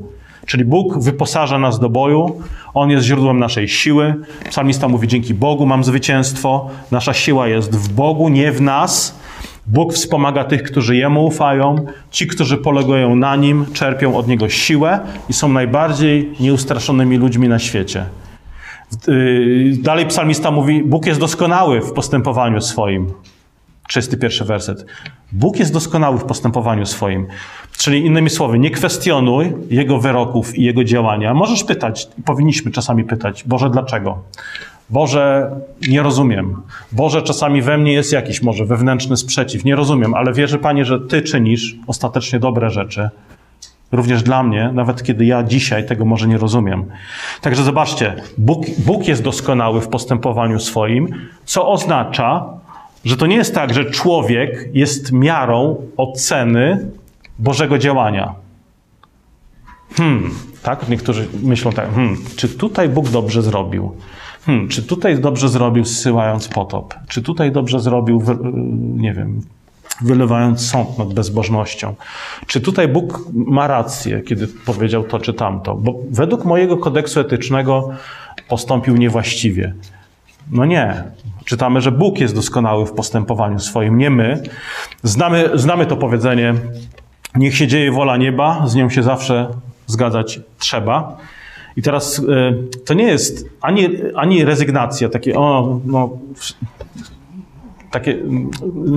[0.46, 2.40] Czyli Bóg wyposaża nas do boju,
[2.74, 4.14] On jest źródłem naszej siły.
[4.50, 6.70] Psalmista mówi: Dzięki Bogu mam zwycięstwo.
[6.90, 9.18] Nasza siła jest w Bogu, nie w nas.
[9.66, 11.76] Bóg wspomaga tych, którzy Jemu ufają.
[12.10, 17.58] Ci, którzy polegają na Nim, czerpią od Niego siłę i są najbardziej nieustraszonymi ludźmi na
[17.58, 18.06] świecie.
[19.08, 23.12] Yy, dalej psalmista mówi: Bóg jest doskonały w postępowaniu swoim.
[23.88, 24.86] 31 werset.
[25.34, 27.26] Bóg jest doskonały w postępowaniu swoim.
[27.76, 31.34] Czyli innymi słowy, nie kwestionuj Jego wyroków i Jego działania.
[31.34, 34.18] Możesz pytać, powinniśmy czasami pytać, Boże, dlaczego?
[34.90, 35.50] Boże,
[35.88, 36.62] nie rozumiem.
[36.92, 39.64] Boże, czasami we mnie jest jakiś może wewnętrzny sprzeciw.
[39.64, 43.08] Nie rozumiem, ale wierzę, Panie, że Ty czynisz ostatecznie dobre rzeczy.
[43.92, 46.84] Również dla mnie, nawet kiedy ja dzisiaj tego może nie rozumiem.
[47.40, 51.08] Także zobaczcie, Bóg, Bóg jest doskonały w postępowaniu swoim,
[51.44, 52.44] co oznacza,
[53.04, 56.90] że to nie jest tak, że człowiek jest miarą oceny
[57.38, 58.34] Bożego działania.
[59.96, 60.30] Hmm,
[60.62, 60.88] tak?
[60.88, 63.96] Niektórzy myślą tak, hmm, czy tutaj Bóg dobrze zrobił?
[64.46, 66.94] Hmm, czy tutaj dobrze zrobił, zsyłając potop?
[67.08, 68.22] Czy tutaj dobrze zrobił,
[68.96, 69.42] nie wiem,
[70.00, 71.94] wylewając sąd nad bezbożnością?
[72.46, 75.74] Czy tutaj Bóg ma rację, kiedy powiedział to czy tamto?
[75.74, 77.90] Bo według mojego kodeksu etycznego
[78.48, 79.74] postąpił niewłaściwie.
[80.50, 81.04] No nie.
[81.44, 84.42] Czytamy, że Bóg jest doskonały w postępowaniu swoim, nie my.
[85.02, 86.54] Znamy, znamy to powiedzenie,
[87.34, 89.48] niech się dzieje wola nieba, z nią się zawsze
[89.86, 91.16] zgadzać trzeba.
[91.76, 92.22] I teraz e,
[92.84, 96.10] to nie jest ani, ani rezygnacja, takie, o, no,
[97.90, 98.50] takie mm,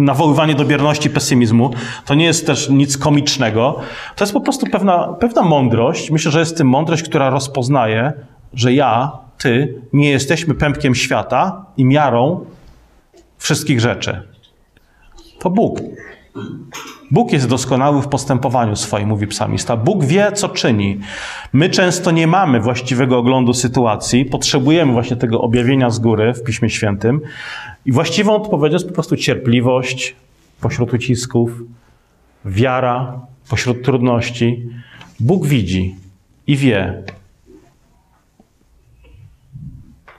[0.05, 1.71] nawoływanie do bierności pesymizmu.
[2.05, 3.79] To nie jest też nic komicznego.
[4.15, 6.12] To jest po prostu pewna, pewna mądrość.
[6.12, 8.13] Myślę, że jest tym mądrość, która rozpoznaje,
[8.53, 12.45] że ja ty nie jesteśmy pępkiem świata i miarą
[13.38, 14.21] wszystkich rzeczy.
[15.39, 15.80] To Bóg.
[17.12, 19.78] Bóg jest doskonały w postępowaniu swoim, mówi psalmista.
[19.78, 21.00] Bóg wie, co czyni.
[21.54, 26.69] My często nie mamy właściwego oglądu sytuacji, potrzebujemy właśnie tego objawienia z góry w Piśmie
[26.69, 27.21] Świętym.
[27.86, 30.15] I właściwą odpowiedzią jest po prostu cierpliwość
[30.62, 31.52] pośród ucisków,
[32.45, 33.19] wiara
[33.50, 34.69] pośród trudności.
[35.19, 35.95] Bóg widzi
[36.47, 37.04] i wie,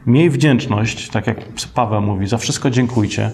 [0.07, 1.39] Miej wdzięczność, tak jak
[1.75, 3.33] Paweł mówi, za wszystko dziękujcie,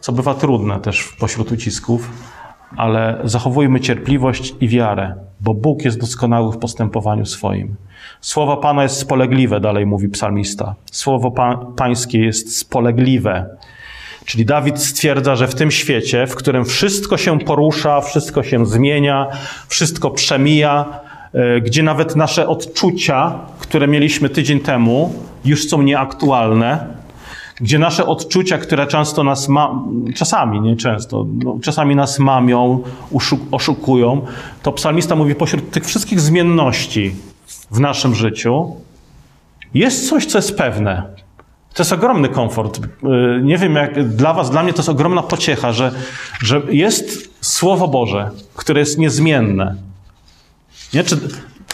[0.00, 2.10] co bywa trudne też pośród ucisków,
[2.76, 7.76] ale zachowujmy cierpliwość i wiarę, bo Bóg jest doskonały w postępowaniu swoim.
[8.20, 10.74] Słowo Pana jest spolegliwe, dalej mówi psalmista.
[10.92, 13.56] Słowo pa Pańskie jest spolegliwe.
[14.24, 19.26] Czyli Dawid stwierdza, że w tym świecie, w którym wszystko się porusza, wszystko się zmienia,
[19.68, 21.00] wszystko przemija,
[21.34, 26.86] E, gdzie nawet nasze odczucia, które mieliśmy tydzień temu, już są nieaktualne,
[27.60, 29.82] gdzie nasze odczucia, które często nas ma,
[30.14, 32.82] czasami, nie często, no, czasami nas mamią,
[33.50, 34.26] oszukują,
[34.62, 37.14] to psalmista mówi, pośród tych wszystkich zmienności
[37.70, 38.76] w naszym życiu
[39.74, 41.02] jest coś, co jest pewne.
[41.74, 42.78] To jest ogromny komfort.
[42.78, 45.92] Y, nie wiem, jak dla Was, dla mnie to jest ogromna pociecha, że,
[46.40, 49.74] że jest Słowo Boże, które jest niezmienne.
[50.94, 51.04] Nie?
[51.04, 51.18] Czy,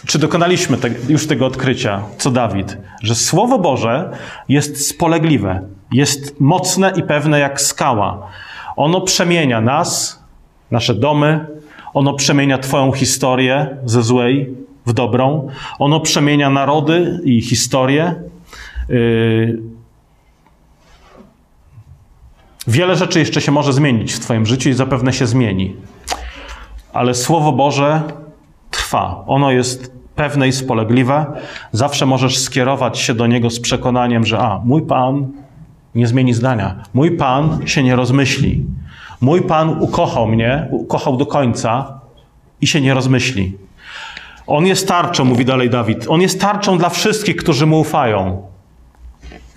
[0.09, 4.11] czy dokonaliśmy te, już tego odkrycia, co Dawid, że Słowo Boże
[4.49, 8.29] jest spolegliwe, jest mocne i pewne jak skała.
[8.77, 10.23] Ono przemienia nas,
[10.71, 11.47] nasze domy,
[11.95, 14.55] ono przemienia Twoją historię ze złej
[14.87, 18.15] w dobrą, ono przemienia narody i historię.
[18.89, 19.63] Yy,
[22.67, 25.77] Wiele rzeczy jeszcze się może zmienić w Twoim życiu i zapewne się zmieni.
[26.93, 28.03] Ale Słowo Boże
[28.71, 29.25] trwa.
[29.27, 31.27] Ono jest pewne i spolegliwe.
[31.73, 35.29] Zawsze możesz skierować się do niego z przekonaniem, że a, mój Pan
[35.95, 36.83] nie zmieni zdania.
[36.95, 38.65] Mój Pan się nie rozmyśli.
[39.21, 42.01] Mój Pan ukochał mnie, ukochał do końca
[42.61, 43.57] i się nie rozmyśli.
[44.47, 46.07] On jest tarczą, mówi dalej Dawid.
[46.09, 48.43] On jest tarczą dla wszystkich, którzy mu ufają.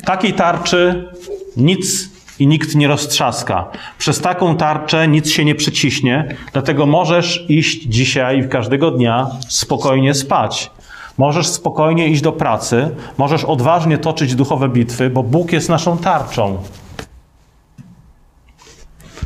[0.06, 1.10] Takiej tarczy
[1.58, 2.11] nic
[2.42, 3.66] i nikt nie roztrzaska.
[3.98, 10.72] Przez taką tarczę nic się nie przyciśnie, dlatego możesz iść dzisiaj, każdego dnia, spokojnie spać.
[11.18, 16.58] Możesz spokojnie iść do pracy, możesz odważnie toczyć duchowe bitwy, bo Bóg jest naszą tarczą.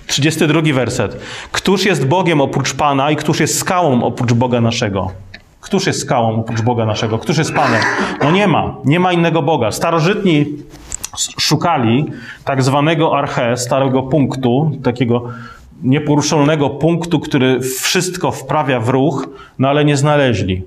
[0.08, 1.18] 32 werset.
[1.52, 5.12] Któż jest Bogiem oprócz Pana i któż jest skałą oprócz Boga naszego?
[5.62, 7.20] Któż jest skałą oprócz Boga naszego?
[7.20, 7.82] Któż jest Panem?
[8.24, 8.76] No nie ma.
[8.86, 9.72] Nie ma innego Boga.
[9.72, 10.46] Starożytni
[11.40, 12.06] szukali
[12.46, 15.24] tak zwanego arche, starego punktu, takiego
[15.84, 19.28] nieporuszalnego punktu, który wszystko wprawia w ruch,
[19.60, 20.64] no ale nie znaleźli.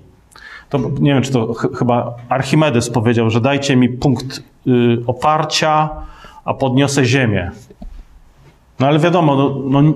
[0.71, 4.73] To, nie wiem, czy to ch chyba Archimedes powiedział, że dajcie mi punkt y,
[5.07, 5.91] oparcia,
[6.45, 7.51] a podniosę ziemię.
[8.81, 9.95] No ale wiadomo, no, no,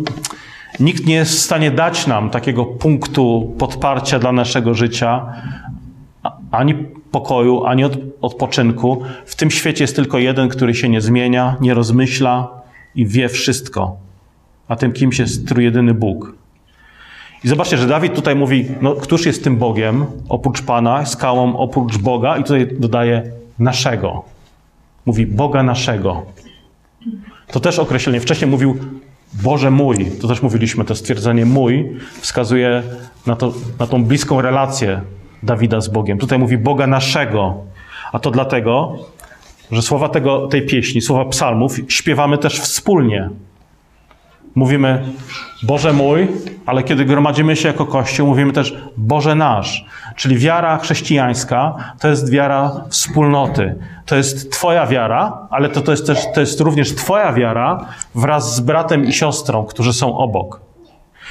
[0.81, 5.27] nikt nie jest w stanie dać nam takiego punktu podparcia dla naszego życia,
[6.51, 6.75] ani
[7.13, 9.03] pokoju, ani od, odpoczynku.
[9.27, 12.49] W tym świecie jest tylko jeden, który się nie zmienia, nie rozmyśla
[12.95, 13.97] i wie wszystko.
[14.69, 16.35] A tym kimś jest trójjedyny Bóg.
[17.45, 21.99] I zobaczcie, że Dawid tutaj mówi, no, któż jest tym Bogiem oprócz Pana, skałą oprócz
[21.99, 23.23] Boga i tutaj dodaje
[23.59, 24.25] naszego.
[25.07, 26.23] Mówi Boga naszego.
[27.47, 28.21] To też określenie.
[28.21, 28.77] Wcześniej mówił
[29.43, 30.07] Boże mój.
[30.21, 32.83] To też mówiliśmy, to stwierdzenie mój wskazuje
[33.27, 35.01] na, to, na tą bliską relację
[35.43, 36.19] Dawida z Bogiem.
[36.19, 37.55] Tutaj mówi Boga naszego.
[38.13, 38.97] A to dlatego,
[39.73, 43.31] że słowa tego, tej pieśni, słowa psalmów śpiewamy też wspólnie.
[44.55, 45.05] Mówimy
[45.63, 46.29] Boże mój,
[46.67, 49.85] ale kiedy gromadzimy się jako Kościół, mówimy też Boże nasz.
[50.17, 53.75] Czyli wiara chrześcijańska to jest wiara wspólnoty.
[54.07, 58.55] To jest Twoja wiara, ale to, to, jest też, to jest również Twoja wiara wraz
[58.55, 60.72] z bratem i siostrą, którzy są obok.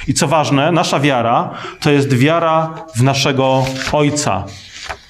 [0.08, 4.44] I co ważne, nasza wiara to jest wiara w naszego Ojca,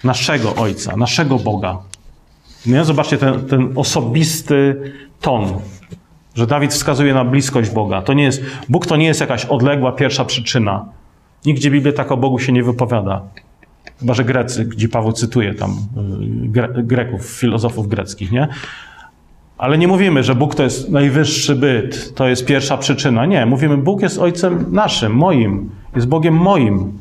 [0.04, 1.78] naszego Ojca, naszego Boga.
[2.66, 2.84] Nie?
[2.84, 5.60] Zobaczcie ten, ten osobisty ton,
[6.34, 8.02] że Dawid wskazuje na bliskość Boga.
[8.02, 10.84] To nie jest, Bóg to nie jest jakaś odległa pierwsza przyczyna.
[11.46, 13.22] Nigdzie Biblia tak o Bogu się nie wypowiada.
[14.00, 15.76] Chyba, że Grecy, gdzie Paweł cytuje tam
[16.76, 18.48] y, Greków, filozofów greckich, nie?
[19.62, 23.26] Ale nie mówimy, że Bóg to jest najwyższy byt, to jest pierwsza przyczyna.
[23.26, 26.98] Nie, mówimy, Bóg jest Ojcem naszym, moim, jest Bogiem moim.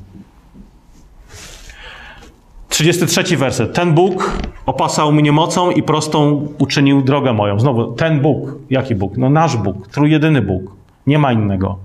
[2.69, 3.73] 33 werset.
[3.73, 7.59] Ten Bóg opasał mnie mocą i prostą uczynił drogę moją.
[7.59, 8.55] Znowu, ten Bóg.
[8.69, 9.17] Jaki Bóg?
[9.17, 10.63] No nasz Bóg, trójjedyny Bóg.
[11.07, 11.77] Nie ma innego.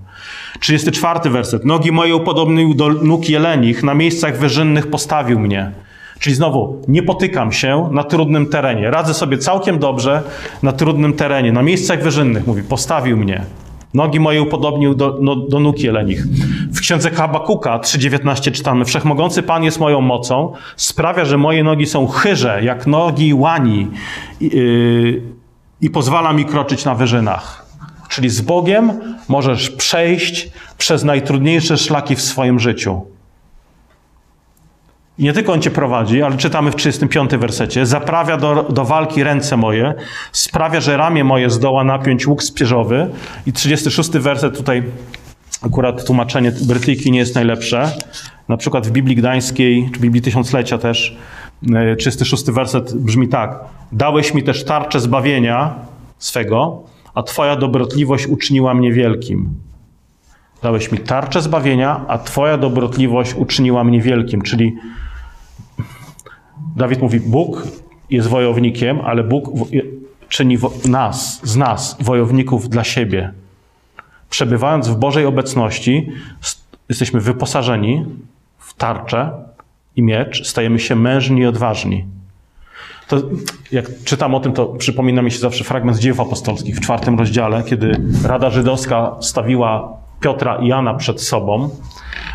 [0.59, 1.65] 34 werset.
[1.65, 5.71] Nogi moje upodobnił do nóg jelenich, na miejscach wyżynnych postawił mnie.
[6.19, 8.91] Czyli znowu, nie potykam się na trudnym terenie.
[8.91, 10.23] Radzę sobie całkiem dobrze
[10.63, 12.47] na trudnym terenie, na miejscach wyżynnych.
[12.47, 13.41] Mówi, postawił mnie.
[13.93, 16.27] Nogi moje upodobnił do, no, do nóg jelenich.
[16.73, 22.07] W księdze Habakuka 3,19 czytamy: Wszechmogący Pan jest moją mocą, sprawia, że moje nogi są
[22.07, 23.87] chyże, jak nogi łani
[24.41, 25.21] i, yy,
[25.81, 27.65] i pozwala mi kroczyć na wyżynach.
[28.09, 28.91] Czyli z Bogiem
[29.27, 33.01] możesz przejść przez najtrudniejsze szlaki w swoim życiu.
[35.19, 37.85] I nie tylko On cię prowadzi, ale czytamy w 35 wersecie.
[37.85, 39.93] Zaprawia do, do walki ręce moje,
[40.31, 43.09] sprawia, że ramię moje zdoła napiąć łuk spierzowy.
[43.45, 44.83] I 36 werset tutaj
[45.61, 47.91] akurat tłumaczenie Brytyjki nie jest najlepsze.
[48.47, 51.17] Na przykład w Biblii Gdańskiej, czy Biblii Tysiąclecia też,
[51.97, 53.59] 36 e, werset brzmi tak.
[53.91, 55.75] Dałeś mi też tarczę zbawienia
[56.17, 59.49] swego, a Twoja dobrotliwość uczyniła mnie wielkim.
[60.63, 64.41] Dałeś mi tarczę zbawienia, a Twoja dobrotliwość uczyniła mnie wielkim.
[64.41, 64.75] Czyli
[66.75, 67.67] Dawid mówi, Bóg
[68.09, 69.49] jest wojownikiem, ale Bóg
[70.29, 73.33] czyni nas, z nas, wojowników dla siebie.
[74.29, 76.11] Przebywając w Bożej obecności,
[76.89, 78.05] jesteśmy wyposażeni
[78.57, 79.31] w tarczę
[79.95, 82.05] i miecz, stajemy się mężni i odważni.
[83.07, 83.17] To,
[83.71, 87.19] jak czytam o tym, to przypomina mi się zawsze fragment z dziejów apostolskich w czwartym
[87.19, 87.91] rozdziale, kiedy
[88.23, 91.69] Rada Żydowska stawiła Piotra i Jana przed sobą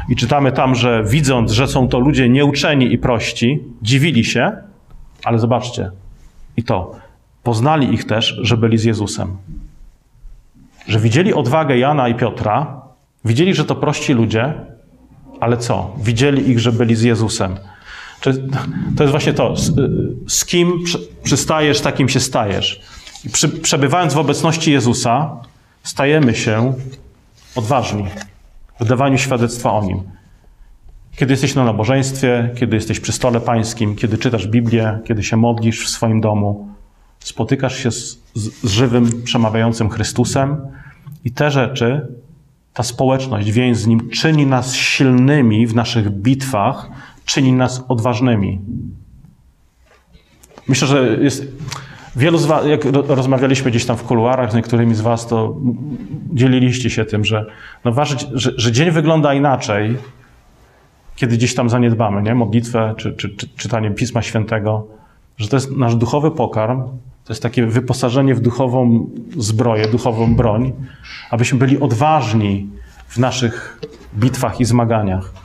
[0.08, 4.52] i czytamy tam, że widząc, że są to ludzie nieuczeni i prości, dziwili się,
[5.24, 5.90] ale zobaczcie,
[6.56, 6.94] i to,
[7.42, 9.36] poznali ich też, że byli z Jezusem.
[10.88, 12.82] Że widzieli odwagę Jana i Piotra,
[13.24, 14.54] widzieli, że to prości ludzie,
[15.40, 15.96] ale co?
[16.02, 17.56] Widzieli ich, że byli z Jezusem.
[18.96, 19.72] To jest właśnie to, z,
[20.28, 20.72] z kim
[21.22, 22.80] przystajesz, takim się stajesz.
[23.24, 23.28] I
[23.62, 25.36] przebywając w obecności Jezusa,
[25.82, 26.74] stajemy się
[27.56, 28.04] odważni
[28.82, 30.02] w dawaniu świadectwa o Nim.
[31.16, 35.86] Kiedy jesteś na nabożeństwie, kiedy jesteś przy stole pańskim, kiedy czytasz Biblię, kiedy się modlisz
[35.86, 36.68] w swoim domu,
[37.20, 40.56] spotykasz się z, z żywym, przemawiającym Chrystusem
[41.24, 42.06] i te rzeczy,
[42.74, 46.90] ta społeczność, więź z Nim czyni nas silnymi w naszych bitwach,
[47.24, 48.60] czyni nas odważnymi.
[50.68, 51.44] Myślę, że jest
[52.16, 55.56] wielu z was, jak rozmawialiśmy gdzieś tam w kuluarach z niektórymi z was, to
[56.32, 57.46] dzieliliście się tym, że,
[57.84, 59.96] no ważyć, że, że dzień wygląda inaczej,
[61.16, 62.34] kiedy gdzieś tam zaniedbamy, nie?
[62.34, 64.86] Modlitwę czy, czy, czy czytanie Pisma Świętego,
[65.36, 66.82] że to jest nasz duchowy pokarm,
[67.24, 70.72] to jest takie wyposażenie w duchową zbroję, duchową broń,
[71.30, 72.68] abyśmy byli odważni
[73.08, 73.80] w naszych
[74.14, 75.41] bitwach i zmaganiach.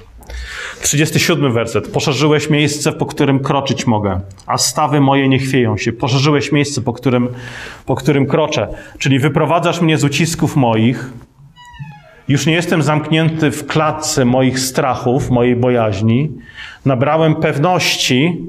[0.81, 1.87] 37 werset.
[1.87, 5.93] Poszerzyłeś miejsce, po którym kroczyć mogę, a stawy moje nie chwieją się.
[5.93, 7.29] Poszerzyłeś miejsce, po którym,
[7.85, 8.67] po którym kroczę.
[8.97, 11.09] Czyli wyprowadzasz mnie z ucisków moich.
[12.27, 16.31] Już nie jestem zamknięty w klatce moich strachów, mojej bojaźni.
[16.85, 18.41] Nabrałem pewności.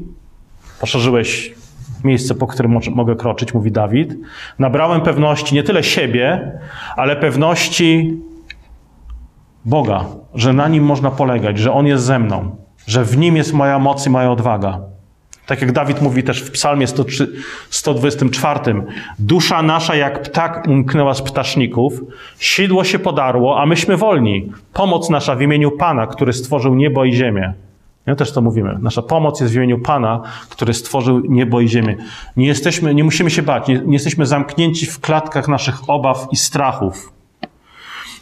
[0.81, 1.55] Poszerzyłeś
[2.05, 4.15] miejsce, po którym mogę kroczyć, mówi Dawid.
[4.59, 6.53] Nabrałem pewności nie tyle siebie,
[6.97, 8.19] ale pewności
[9.65, 13.53] Boga, że na nim można polegać, że on jest ze mną, że w nim jest
[13.53, 14.81] moja moc i moja odwaga.
[15.47, 17.33] Tak jak Dawid mówi też w Psalmie 103,
[17.71, 18.61] 124.
[19.19, 22.03] Dusza nasza jak ptak umknęła z ptaszników,
[22.39, 24.53] sidło się podarło, a myśmy wolni.
[24.73, 27.53] Pomoc nasza w imieniu Pana, który stworzył niebo i ziemię.
[28.07, 28.79] My też to mówimy.
[28.83, 31.97] Nasza pomoc jest w imieniu Pana, który stworzył niebo i ziemię.
[32.37, 36.37] Nie jesteśmy, nie musimy się bać, nie, nie jesteśmy zamknięci w klatkach naszych obaw i
[36.37, 37.18] strachów.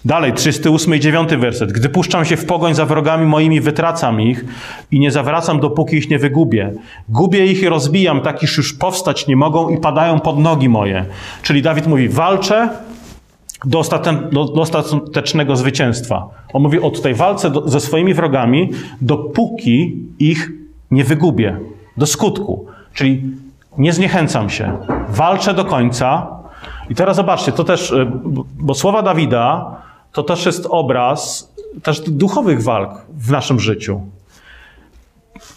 [0.07, 1.73] Dalej, 38 i 9 werset.
[1.73, 4.45] Gdy puszczam się w pogoń za wrogami moimi, wytracam ich
[4.91, 6.73] i nie zawracam, dopóki ich nie wygubię.
[7.09, 11.05] Gubię ich i rozbijam, tak iż już powstać nie mogą i padają pod nogi moje.
[11.43, 12.69] Czyli Dawid mówi, walczę
[13.65, 13.79] do,
[14.61, 16.29] ostatecznego zwycięstwa.
[16.53, 20.51] On mówi o tutaj walce do, ze swoimi wrogami, dopóki ich
[20.91, 21.59] nie wygubię.
[21.97, 22.67] Do skutku.
[22.95, 23.23] Czyli
[23.79, 24.73] nie zniechęcam się.
[25.09, 26.27] Walczę do końca.
[26.91, 28.13] I teraz zobaczcie, to też, e,
[28.59, 29.77] bo słowa Dawida
[30.17, 31.53] to też jest obraz
[31.83, 34.01] też duchowych walk w naszym życiu.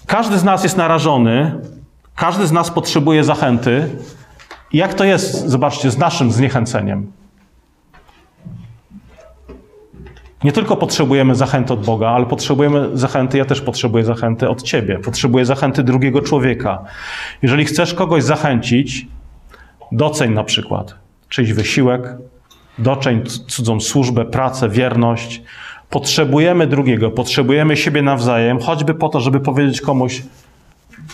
[0.06, 1.56] Każdy z nas jest narażony,
[2.16, 3.90] każdy z nas potrzebuje zachęty.
[4.74, 7.12] Jak to jest, zobaczcie, z naszym zniechęceniem?
[10.44, 15.00] Nie tylko potrzebujemy zachęty od Boga, ale potrzebujemy zachęty, ja też potrzebuję zachęty od Ciebie.
[15.00, 16.84] Potrzebuję zachęty drugiego człowieka.
[17.42, 19.08] Jeżeli chcesz kogoś zachęcić,
[19.92, 20.96] doceń na przykład
[21.30, 22.16] czyjś wysiłek,
[22.80, 25.42] doczeń cudzą służbę, pracę, wierność.
[25.90, 30.24] Potrzebujemy drugiego, potrzebujemy siebie nawzajem, choćby po to, żeby powiedzieć komuś: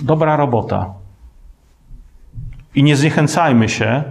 [0.02, 0.94] dobra robota.
[2.76, 4.04] I nie zniechęcajmy się,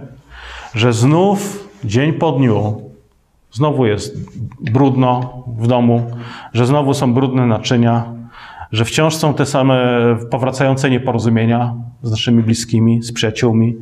[0.75, 2.81] że znów dzień po dniu
[3.51, 4.17] znowu jest
[4.61, 6.11] brudno w domu,
[6.53, 8.03] że znowu są brudne naczynia,
[8.71, 9.77] że wciąż są te same
[10.31, 13.75] powracające nieporozumienia z naszymi bliskimi, z przyjaciółmi.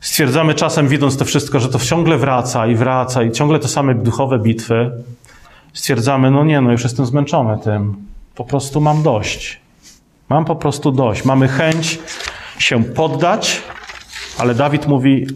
[0.00, 3.94] Stwierdzamy czasem, widząc to wszystko, że to ciągle wraca i wraca i ciągle te same
[3.94, 4.90] duchowe bitwy.
[5.72, 7.96] Stwierdzamy, no nie, no już jestem zmęczony tym.
[8.34, 9.60] Po prostu mam dość.
[10.28, 11.24] Mam po prostu dość.
[11.24, 11.98] Mamy chęć
[12.58, 13.62] się poddać,
[14.38, 15.26] ale Dawid mówi,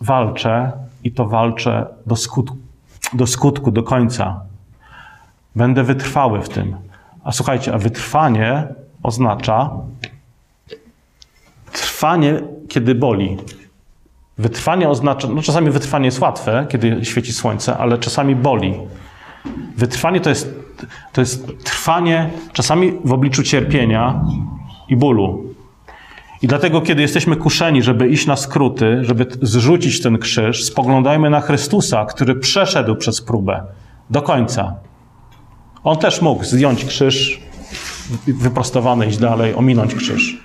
[0.00, 0.72] walczę
[1.04, 2.56] i to walczę do skutku,
[3.12, 4.40] do skutku, do końca.
[5.56, 6.76] Będę wytrwały w tym.
[7.24, 8.68] A słuchajcie, a wytrwanie
[9.02, 9.70] oznacza
[11.72, 13.36] trwanie, kiedy boli.
[14.40, 18.74] Wytrwanie oznacza, no czasami wytrwanie jest łatwe, kiedy świeci słońce, ale czasami boli.
[19.76, 20.54] Wytrwanie to jest,
[21.12, 24.24] to jest trwanie czasami w obliczu cierpienia
[24.88, 25.44] i bólu.
[26.42, 31.40] I dlatego, kiedy jesteśmy kuszeni, żeby iść na skróty, żeby zrzucić ten krzyż, spoglądajmy na
[31.40, 33.62] Chrystusa, który przeszedł przez próbę
[34.10, 34.74] do końca.
[35.84, 37.40] On też mógł zdjąć krzyż,
[38.26, 40.42] wyprostowany, iść dalej, ominąć krzyż.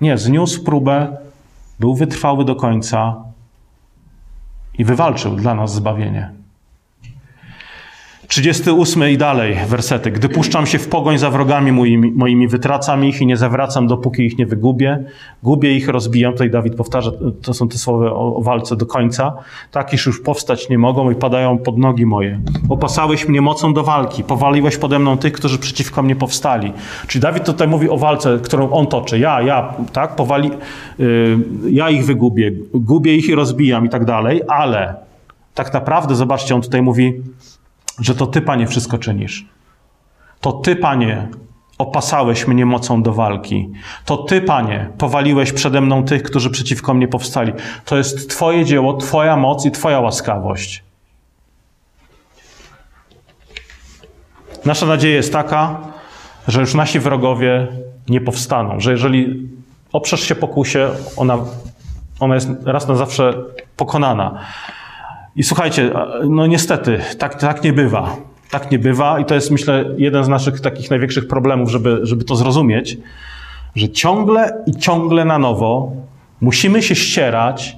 [0.00, 1.16] Nie, zniósł próbę
[1.80, 3.31] był wytrwały do końca
[4.78, 6.41] i wywalczył dla nas zbawienie.
[8.32, 10.10] 38 i dalej wersety.
[10.10, 14.22] Gdy puszczam się w pogoń za wrogami moimi, moimi, wytracam ich i nie zawracam, dopóki
[14.22, 15.04] ich nie wygubię.
[15.42, 16.32] Gubię ich, rozbijam.
[16.32, 17.10] Tutaj Dawid powtarza,
[17.42, 19.32] to są te słowa o, o walce do końca.
[19.70, 22.40] Tak, iż już powstać nie mogą i padają pod nogi moje.
[22.68, 24.24] Opasałeś mnie mocą do walki.
[24.24, 26.72] Powaliłeś pode mną tych, którzy przeciwko mnie powstali.
[27.06, 29.18] Czyli Dawid tutaj mówi o walce, którą on toczy.
[29.18, 30.50] Ja, ja, tak, powali,
[30.98, 31.38] yy,
[31.70, 32.52] ja ich wygubię.
[32.74, 34.94] Gubię ich i rozbijam i tak dalej, ale
[35.54, 37.22] tak naprawdę, zobaczcie, on tutaj mówi,
[37.98, 39.46] że to Ty, Panie, wszystko czynisz.
[40.40, 41.28] To Ty, Panie,
[41.78, 43.70] opasałeś mnie mocą do walki.
[44.04, 47.52] To Ty, Panie, powaliłeś przede mną tych, którzy przeciwko mnie powstali.
[47.84, 50.84] To jest Twoje dzieło, Twoja moc i Twoja łaskawość.
[54.64, 55.80] Nasza nadzieja jest taka,
[56.48, 57.68] że już nasi wrogowie
[58.08, 59.48] nie powstaną, że jeżeli
[59.92, 61.38] oprzesz się pokusie, ona,
[62.20, 63.34] ona jest raz na zawsze
[63.76, 64.38] pokonana.
[65.36, 65.90] I słuchajcie,
[66.28, 68.16] no niestety, tak, tak nie bywa.
[68.50, 72.24] Tak nie bywa i to jest, myślę, jeden z naszych takich największych problemów, żeby, żeby
[72.24, 72.98] to zrozumieć,
[73.74, 75.92] że ciągle i ciągle na nowo
[76.40, 77.76] musimy się ścierać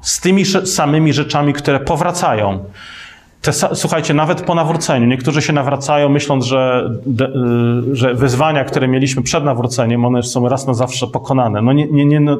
[0.00, 2.64] z tymi samymi rzeczami, które powracają.
[3.42, 8.88] Te, słuchajcie, nawet po nawróceniu, niektórzy się nawracają, myśląc, że, de, y, że wyzwania, które
[8.88, 11.62] mieliśmy przed nawróceniem, one są raz na zawsze pokonane.
[11.62, 12.38] No nie, nie, nie, no,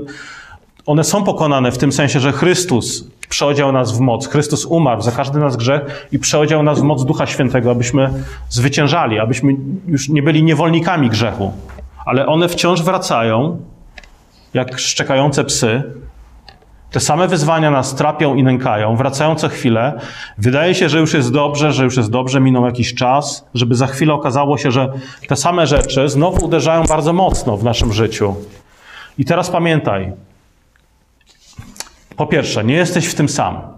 [0.86, 4.28] one są pokonane w tym sensie, że Chrystus przeodział nas w moc.
[4.28, 8.10] Chrystus umarł za każdy nas grzech i przeodział nas w moc Ducha Świętego, abyśmy
[8.48, 9.56] zwyciężali, abyśmy
[9.86, 11.52] już nie byli niewolnikami grzechu.
[12.06, 13.58] Ale one wciąż wracają,
[14.54, 15.82] jak szczekające psy.
[16.90, 20.00] Te same wyzwania nas trapią i nękają, wracają co chwilę.
[20.38, 23.86] Wydaje się, że już jest dobrze, że już jest dobrze, minął jakiś czas, żeby za
[23.86, 24.92] chwilę okazało się, że
[25.28, 28.34] te same rzeczy znowu uderzają bardzo mocno w naszym życiu.
[29.18, 30.12] I teraz pamiętaj,
[32.16, 33.74] po pierwsze, nie jesteś w tym sam.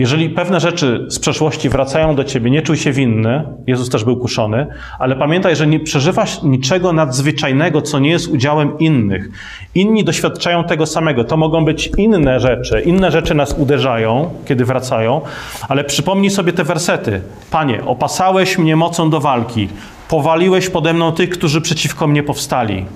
[0.00, 3.44] Jeżeli pewne rzeczy z przeszłości wracają do ciebie, nie czuj się winny.
[3.66, 4.66] Jezus też był kuszony,
[4.98, 9.28] ale pamiętaj, że nie przeżywasz niczego nadzwyczajnego, co nie jest udziałem innych.
[9.74, 11.24] Inni doświadczają tego samego.
[11.24, 12.80] To mogą być inne rzeczy.
[12.80, 15.20] Inne rzeczy nas uderzają, kiedy wracają,
[15.68, 17.20] ale przypomnij sobie te wersety.
[17.50, 19.68] Panie, opasałeś mnie mocą do walki,
[20.08, 22.86] powaliłeś pode mną tych, którzy przeciwko mnie powstali.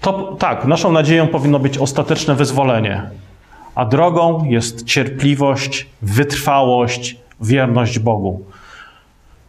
[0.00, 3.10] To tak, naszą nadzieją powinno być ostateczne wyzwolenie
[3.74, 8.44] a drogą jest cierpliwość, wytrwałość, wierność Bogu.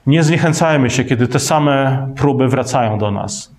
[0.08, 3.52] Nie zniechęcajmy się, kiedy te same próby wracają do nas.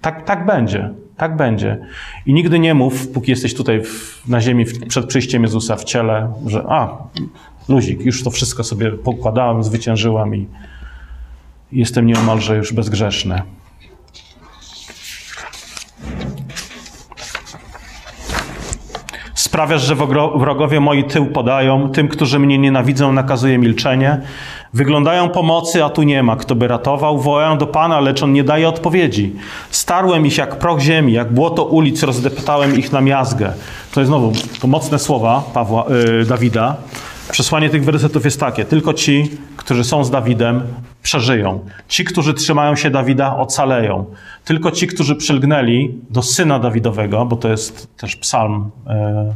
[0.00, 1.78] Tak, tak będzie, tak będzie.
[2.26, 6.32] I nigdy nie mów, póki jesteś tutaj w, na ziemi przed przyjściem Jezusa w ciele,
[6.46, 6.96] że a,
[7.68, 10.46] luzik, już to wszystko sobie pokładałem, zwyciężyłam i
[11.72, 13.42] jestem nieomalże już bezgrzeszny.
[19.58, 19.96] Sprawiasz, że
[20.36, 24.20] wrogowie moi tył podają, tym, którzy mnie nienawidzą, nakazuje milczenie.
[24.74, 27.18] Wyglądają pomocy, a tu nie ma, kto by ratował.
[27.18, 29.32] Wołają do Pana, lecz On nie daje odpowiedzi.
[29.70, 33.52] Starłem ich jak proch ziemi, jak błoto ulic, rozdeptałem ich na miazgę.
[33.92, 35.84] To jest znowu to mocne słowa Pawła,
[36.18, 36.76] yy, Dawida.
[37.30, 40.62] Przesłanie tych wersetów jest takie: tylko ci, którzy są z Dawidem,
[41.02, 41.64] przeżyją.
[41.88, 44.04] Ci, którzy trzymają się Dawida, ocaleją.
[44.44, 49.34] Tylko ci, którzy przylgnęli do syna Dawidowego, bo to jest też psalm, e,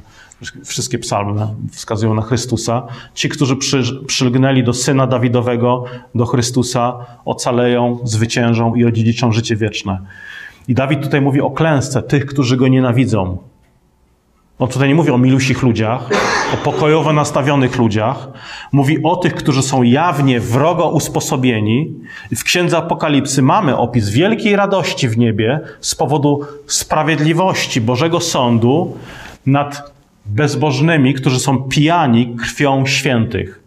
[0.64, 2.86] wszystkie psalmy wskazują na Chrystusa.
[3.14, 5.84] Ci, którzy przy, przylgnęli do syna Dawidowego,
[6.14, 9.98] do Chrystusa, ocaleją, zwyciężą i odziedziczą życie wieczne.
[10.68, 13.38] I Dawid tutaj mówi o klęsce tych, którzy go nienawidzą.
[14.58, 16.08] On tutaj nie mówi o milusich ludziach,
[16.54, 18.28] o pokojowo nastawionych ludziach.
[18.72, 21.94] Mówi o tych, którzy są jawnie wrogo usposobieni.
[22.36, 28.96] W Księdze Apokalipsy mamy opis wielkiej radości w niebie z powodu sprawiedliwości Bożego Sądu
[29.46, 29.92] nad
[30.26, 33.62] bezbożnymi, którzy są pijani krwią świętych.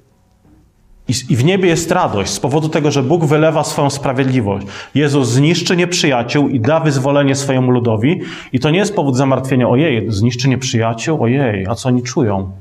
[1.07, 4.67] I w niebie jest radość z powodu tego, że Bóg wylewa swoją sprawiedliwość.
[4.95, 8.21] Jezus zniszczy nieprzyjaciół i da wyzwolenie swojemu ludowi.
[8.53, 12.51] I to nie jest powód zamartwienia, ojej, zniszczy nieprzyjaciół, ojej, a co oni czują?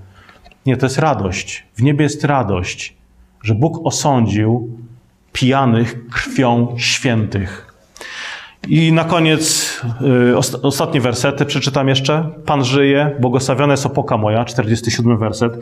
[0.67, 1.65] Nie, to jest radość.
[1.77, 2.95] W niebie jest radość,
[3.43, 4.79] że Bóg osądził
[5.33, 7.75] pijanych krwią świętych.
[8.69, 9.64] I na koniec
[10.63, 12.25] ostatnie wersety przeczytam jeszcze.
[12.47, 15.53] Pan żyje, błogosławiona jest opoka moja, 47 werset.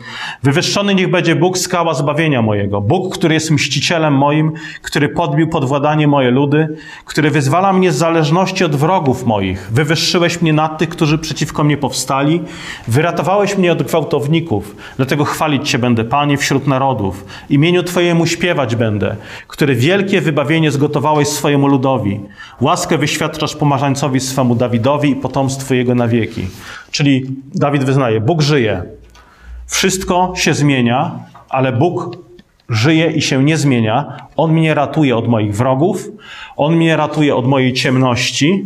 [0.43, 2.81] Wywyższony niech będzie Bóg, skała zbawienia mojego.
[2.81, 4.51] Bóg, który jest mścicielem moim,
[4.81, 9.69] który podbił podwładanie moje ludy, który wyzwala mnie z zależności od wrogów moich.
[9.71, 12.41] Wywyższyłeś mnie nad tych, którzy przeciwko mnie powstali.
[12.87, 14.75] Wyratowałeś mnie od gwałtowników.
[14.97, 17.25] Dlatego chwalić Cię będę, Panie, wśród narodów.
[17.49, 19.15] Imieniu Twojemu śpiewać będę,
[19.47, 22.19] który wielkie wybawienie zgotowałeś swojemu ludowi.
[22.61, 23.55] Łaskę wyświadczasz
[24.03, 26.47] pomarzańcowi swemu Dawidowi i potomstwu jego na wieki.
[26.91, 27.25] Czyli
[27.55, 28.83] Dawid wyznaje, Bóg żyje.
[29.67, 31.11] Wszystko się zmienia,
[31.49, 32.17] ale Bóg
[32.69, 34.27] żyje i się nie zmienia.
[34.35, 36.09] On mnie ratuje od moich wrogów,
[36.57, 38.65] On mnie ratuje od mojej ciemności.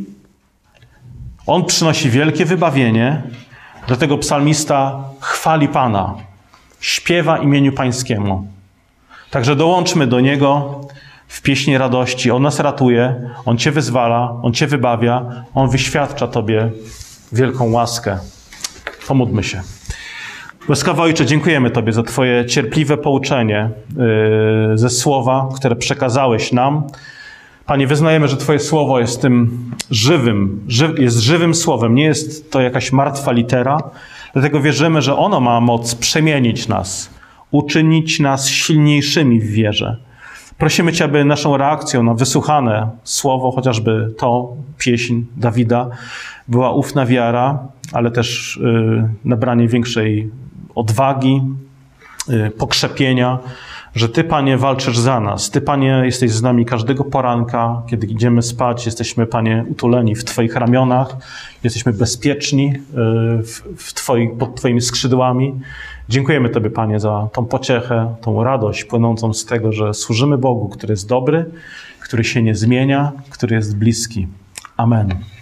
[1.47, 3.23] On przynosi wielkie wybawienie.
[3.87, 6.15] Dlatego psalmista chwali Pana,
[6.79, 8.47] śpiewa imieniu Pańskiemu.
[9.31, 10.81] Także dołączmy do Niego
[11.27, 12.31] w pieśni radości.
[12.31, 16.71] On nas ratuje, On Cię wyzwala, On Cię wybawia, On wyświadcza Tobie
[17.31, 18.17] wielką łaskę.
[19.07, 19.61] Pomódlmy się.
[20.69, 23.69] Łaskawy Ojcze, dziękujemy Tobie za Twoje cierpliwe pouczenie
[24.69, 26.87] yy, ze słowa, które przekazałeś nam.
[27.65, 32.61] Panie, wyznajemy, że Twoje słowo jest tym żywym, ży, jest żywym słowem, nie jest to
[32.61, 33.77] jakaś martwa litera.
[34.33, 37.09] Dlatego wierzymy, że ono ma moc przemienić nas,
[37.51, 40.06] uczynić nas silniejszymi w wierze.
[40.57, 45.89] Prosimy Cię, aby naszą reakcją na wysłuchane słowo, chociażby to, pieśń Dawida,
[46.47, 47.59] była ufna wiara,
[47.93, 50.29] ale też yy, nabranie większej
[50.75, 51.41] odwagi,
[52.27, 53.39] yy, pokrzepienia,
[53.95, 55.49] że Ty, Panie, walczysz za nas.
[55.49, 58.85] Ty, Panie, jesteś z nami każdego poranka, kiedy idziemy spać.
[58.85, 61.15] Jesteśmy, Panie, utuleni w Twoich ramionach.
[61.63, 62.73] Jesteśmy bezpieczni
[63.43, 65.59] w, w twoi, pod Twoimi skrzydłami.
[66.09, 70.91] Dziękujemy Tobie, Panie, za tą pociechę, tą radość płynącą z tego, że służymy Bogu, który
[70.91, 71.45] jest dobry,
[71.99, 74.27] który się nie zmienia, który jest bliski.
[74.77, 75.36] Amen.